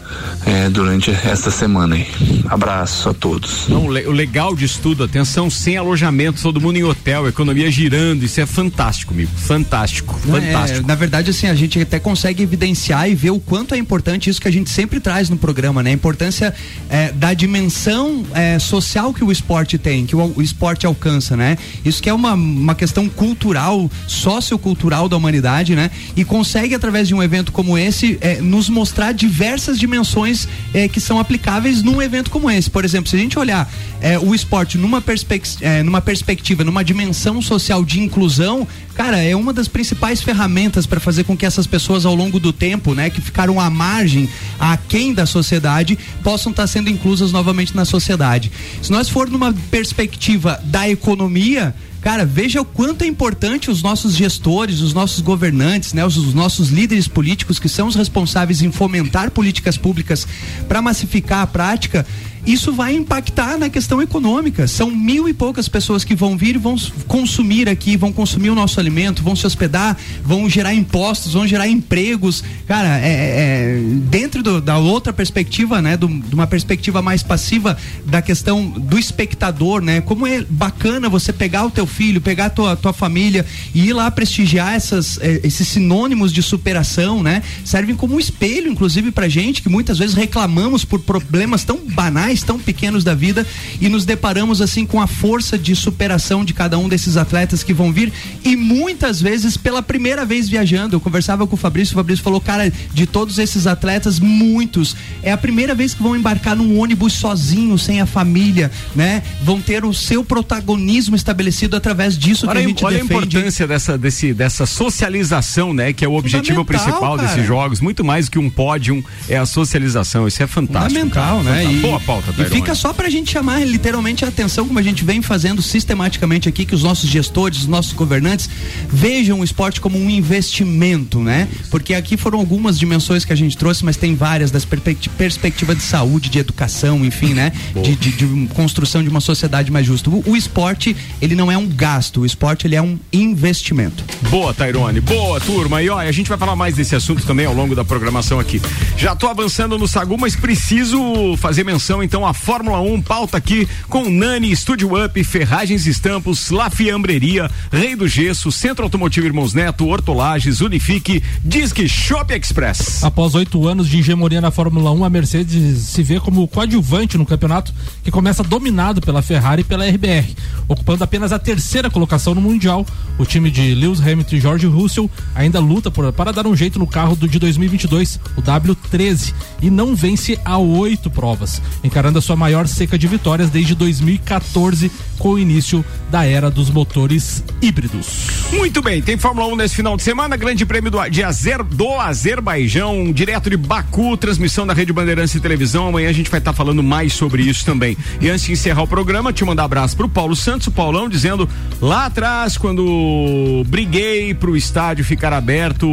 [0.47, 2.07] é, durante esta semana aí.
[2.49, 3.69] Abraço a todos.
[3.69, 8.41] Não, o legal disso tudo, atenção, sem alojamento, todo mundo em hotel, economia girando, isso
[8.41, 9.31] é fantástico, amigo.
[9.37, 10.85] Fantástico, Não, fantástico.
[10.85, 14.29] É, na verdade, assim, a gente até consegue evidenciar e ver o quanto é importante
[14.31, 15.91] isso que a gente sempre traz no programa, né?
[15.91, 16.55] A importância
[16.89, 21.57] é, da dimensão é, social que o esporte tem, que o, o, esporte alcança, né?
[21.85, 25.91] Isso que é uma, uma questão cultural, sociocultural da humanidade, né?
[26.17, 31.01] E consegue, através de um evento como esse, é, nos mostrar diversas dimensões é, que
[31.01, 32.69] são aplicáveis num evento como esse.
[32.69, 33.73] Por exemplo, se a gente olhar
[34.03, 39.35] é, o esporte numa, perspec é, numa perspectiva, numa dimensão social de inclusão, cara, é
[39.35, 43.09] uma das principais ferramentas para fazer com que essas pessoas ao longo do tempo, né,
[43.09, 44.29] que ficaram à margem,
[44.61, 48.53] aquém da sociedade, possam estar tá sendo inclusas novamente na sociedade.
[48.83, 51.75] Se nós for numa perspectiva da economia,
[52.05, 56.35] Cara, veja o quanto é importante os nossos gestores, os nossos governantes, né, os, os
[56.35, 60.29] nossos líderes políticos que são os responsáveis em fomentar políticas públicas
[60.69, 62.07] para massificar a prática
[62.47, 64.67] isso vai impactar na questão econômica.
[64.67, 66.77] São mil e poucas pessoas que vão vir vão
[67.07, 71.69] consumir aqui, vão consumir o nosso alimento, vão se hospedar, vão gerar impostos, vão gerar
[71.69, 72.45] empregos.
[72.67, 73.81] Cara, é, é
[74.11, 78.99] dentro do, da outra perspectiva, né, do, de uma perspectiva mais passiva da questão do
[78.99, 80.01] espectador, né?
[80.01, 83.93] Como é bacana você pegar o teu filho, pegar a tua, tua família e ir
[83.93, 87.43] lá prestigiar essas, é, esses sinônimos de superação, né?
[87.65, 92.34] Servem como um espelho, inclusive, pra gente, que muitas vezes reclamamos por problemas tão banais
[92.43, 93.47] tão pequenos da vida
[93.81, 97.73] e nos deparamos assim com a força de superação de cada um desses atletas que
[97.73, 98.13] vão vir
[98.45, 100.97] e muitas vezes pela primeira vez viajando.
[100.97, 105.33] Eu conversava com o Fabrício, o Fabrício falou, cara, de todos esses atletas, muitos é
[105.33, 109.23] a primeira vez que vão embarcar num ônibus sozinho, sem a família, né?
[109.43, 113.15] Vão ter o seu protagonismo estabelecido através disso olha que a gente olha defende.
[113.15, 115.93] a importância dessa, desse, dessa socialização, né?
[115.93, 117.29] Que é o objetivo principal cara.
[117.29, 117.81] desses jogos.
[117.81, 120.27] Muito mais que um pódio, é a socialização.
[120.27, 121.01] Isso é fantástico.
[121.01, 121.57] Fundamental, cara.
[121.57, 121.73] né?
[121.73, 124.83] E, Boa pauta pauta, E fica só pra gente chamar literalmente a atenção, como a
[124.83, 128.49] gente vem fazendo sistematicamente aqui, que os nossos gestores, os nossos governantes
[128.89, 131.49] vejam o esporte como um investimento, né?
[131.71, 135.83] Porque aqui foram algumas dimensões que a gente trouxe, mas tem várias das perspectiva de
[135.83, 137.53] saúde, de educação, enfim, né?
[137.83, 140.11] De, de, de, construção de uma sociedade mais justa.
[140.11, 144.05] O, o, esporte, ele não é um gasto, o esporte, ele é um investimento.
[144.31, 145.01] Boa, Tairone.
[145.01, 145.83] Boa, turma.
[145.83, 148.61] E ó, a gente vai falar mais desse assunto também ao longo da programação aqui.
[148.97, 153.67] Já tô avançando no Sagu, mas preciso fazer menção então a Fórmula 1, pauta aqui
[153.89, 159.87] com Nani, Studio Up, Ferragens Estampos, La Fiambreria, Rei do Gesso, Centro Automotivo Irmãos Neto,
[159.87, 163.03] Hortolages, Unifique, Disque Shop Express.
[163.03, 167.25] Após oito anos de hegemonia na Fórmula 1, a Mercedes se vê como coadjuvante no
[167.25, 170.37] campeonato que começa dominado pela Ferrari e pela RBR,
[170.69, 172.85] ocupando apenas a terceira colocação no Mundial.
[173.17, 176.79] O time de Lewis Hamilton e George Russell ainda luta por, para dar um jeito
[176.79, 181.63] no carro do de 2022, o W13, e não vence a oito provas
[182.05, 186.69] encarando a sua maior seca de vitórias desde 2014, com o início da era dos
[186.69, 188.27] motores híbridos.
[188.53, 191.99] Muito bem, tem Fórmula 1 nesse final de semana, Grande Prêmio do, de Azer, do
[191.99, 195.89] Azerbaijão, direto de Baku, transmissão da Rede Bandeirantes e Televisão.
[195.89, 197.97] Amanhã a gente vai estar tá falando mais sobre isso também.
[198.21, 201.49] E antes de encerrar o programa, te mandar abraço pro Paulo Santos, o Paulão, dizendo
[201.81, 205.89] lá atrás, quando briguei pro estádio ficar aberto,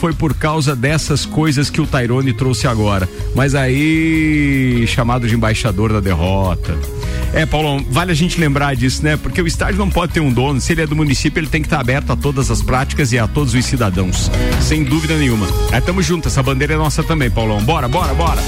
[0.00, 3.08] foi por causa dessas coisas que o Tairone trouxe agora.
[3.34, 6.78] Mas aí, chamado de embaixador da derrota.
[7.34, 9.16] É, Paulão, vale a gente lembrar disso, né?
[9.16, 10.60] Porque o estádio não pode ter um dono.
[10.60, 13.18] Se ele é do município, ele tem que estar aberto a todas as práticas e
[13.18, 14.30] a todos os cidadãos.
[14.60, 15.46] Sem dúvida nenhuma.
[15.72, 16.28] É, tamo junto.
[16.28, 17.60] Essa bandeira é nossa também, Paulão.
[17.64, 18.40] Bora, bora, bora.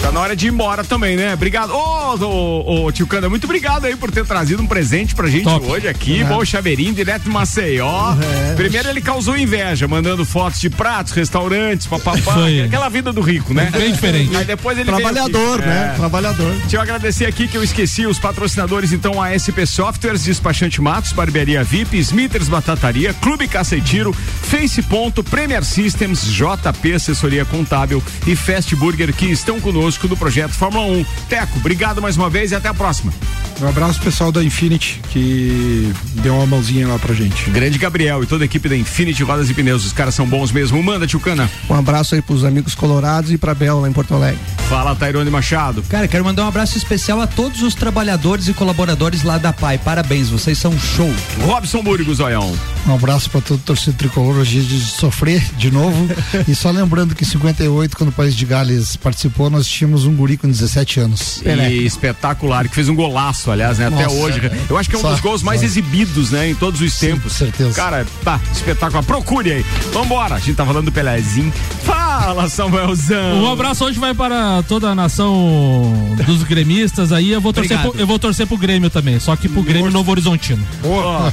[0.00, 1.34] Tá na hora de ir embora também, né?
[1.34, 1.74] Obrigado.
[1.74, 5.44] Ô, oh, oh, tio Canda, muito obrigado aí por ter trazido um presente pra gente
[5.44, 5.66] Top.
[5.66, 6.22] hoje aqui.
[6.22, 6.28] Uhum.
[6.28, 8.12] Bom chaveirinho, direto de Maceió.
[8.12, 8.56] Uhum.
[8.56, 12.36] Primeiro ele causou inveja, mandando fotos de pratos, restaurantes, papapá.
[12.64, 13.70] Aquela vida do rico, né?
[13.72, 14.36] Bem diferente.
[14.36, 15.90] Aí depois ele Trabalhador, né?
[15.92, 15.96] É.
[15.96, 16.54] Trabalhador.
[16.60, 21.12] Deixa eu agradecer aqui que eu esqueci os patrocinadores, então, a SP Softwares, Despachante Matos,
[21.12, 28.74] Barbearia VIP, Smithers Batataria, Clube Caceitiro, Face Ponto, Premier Systems, JP Assessoria Contábil e Fast
[28.76, 31.04] Burger que estão conosco conosco do projeto Fórmula 1.
[31.28, 33.12] Teco, obrigado mais uma vez e até a próxima.
[33.60, 37.50] Um abraço pessoal da Infinity que deu uma mãozinha lá pra gente.
[37.50, 40.52] Grande Gabriel e toda a equipe da Infinity Rodas e Pneus, os caras são bons
[40.52, 40.80] mesmo.
[40.82, 41.50] Manda, Tchucana.
[41.68, 44.38] Um abraço aí pros amigos colorados e pra Bel lá em Porto Alegre.
[44.68, 45.82] Fala, Tairone Machado.
[45.88, 49.78] Cara, quero mandar um abraço especial a todos os trabalhadores e colaboradores lá da PAI.
[49.78, 51.10] Parabéns, vocês são show.
[51.40, 52.54] Robson Burgo, Zoião.
[52.86, 56.06] Um abraço para todo o torcedor tricolor hoje de sofrer de novo.
[56.46, 60.14] e só lembrando que em 58, quando o País de Gales participou, nós tínhamos um
[60.14, 61.40] guri com 17 anos.
[61.44, 63.86] E espetacular, que fez um golaço, aliás, né?
[63.86, 64.16] Até Nossa.
[64.16, 64.40] hoje.
[64.68, 65.66] Eu acho que é um Só- dos gols mais só.
[65.66, 66.50] exibidos, né?
[66.50, 67.32] Em todos os tempos.
[67.32, 67.74] certeza.
[67.74, 69.02] Cara, tá, espetacular.
[69.04, 69.66] Procure aí.
[69.92, 70.34] Vambora.
[70.34, 71.52] A gente tá falando do Pelezinho.
[71.84, 73.42] Fala, Samuelzão.
[73.42, 77.30] Um abraço hoje vai para toda a nação dos gremistas aí.
[77.30, 80.10] Eu vou torcer, pro, eu vou torcer pro Grêmio também, só que pro Grêmio Novo
[80.10, 80.62] Horizontino.
[80.84, 81.30] Ó,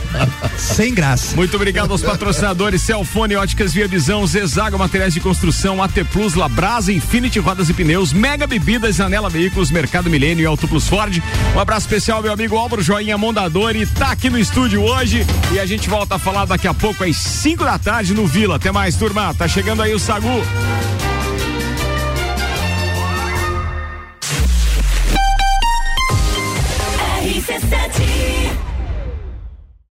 [0.56, 1.34] Sem graça.
[1.36, 6.92] Muito obrigado aos patrocinadores Celfone Óticas Via Visão, Zezago Materiais de Construção, AT Plus, Labrasa,
[6.92, 11.18] Infinity Rodas e Pneus, Mega Bebidas, Anela Veículos, Mercado Milênio e Auto Plus Ford.
[11.54, 15.64] Um abraço especial meu amigo Álvaro Joinha Mondadori, tá aqui no estúdio hoje e a
[15.64, 18.56] gente volta a falar daqui a pouco às 5 da tarde no Vila.
[18.56, 19.32] Até mais, turma.
[19.32, 20.42] Tá chegando aí o Sagu.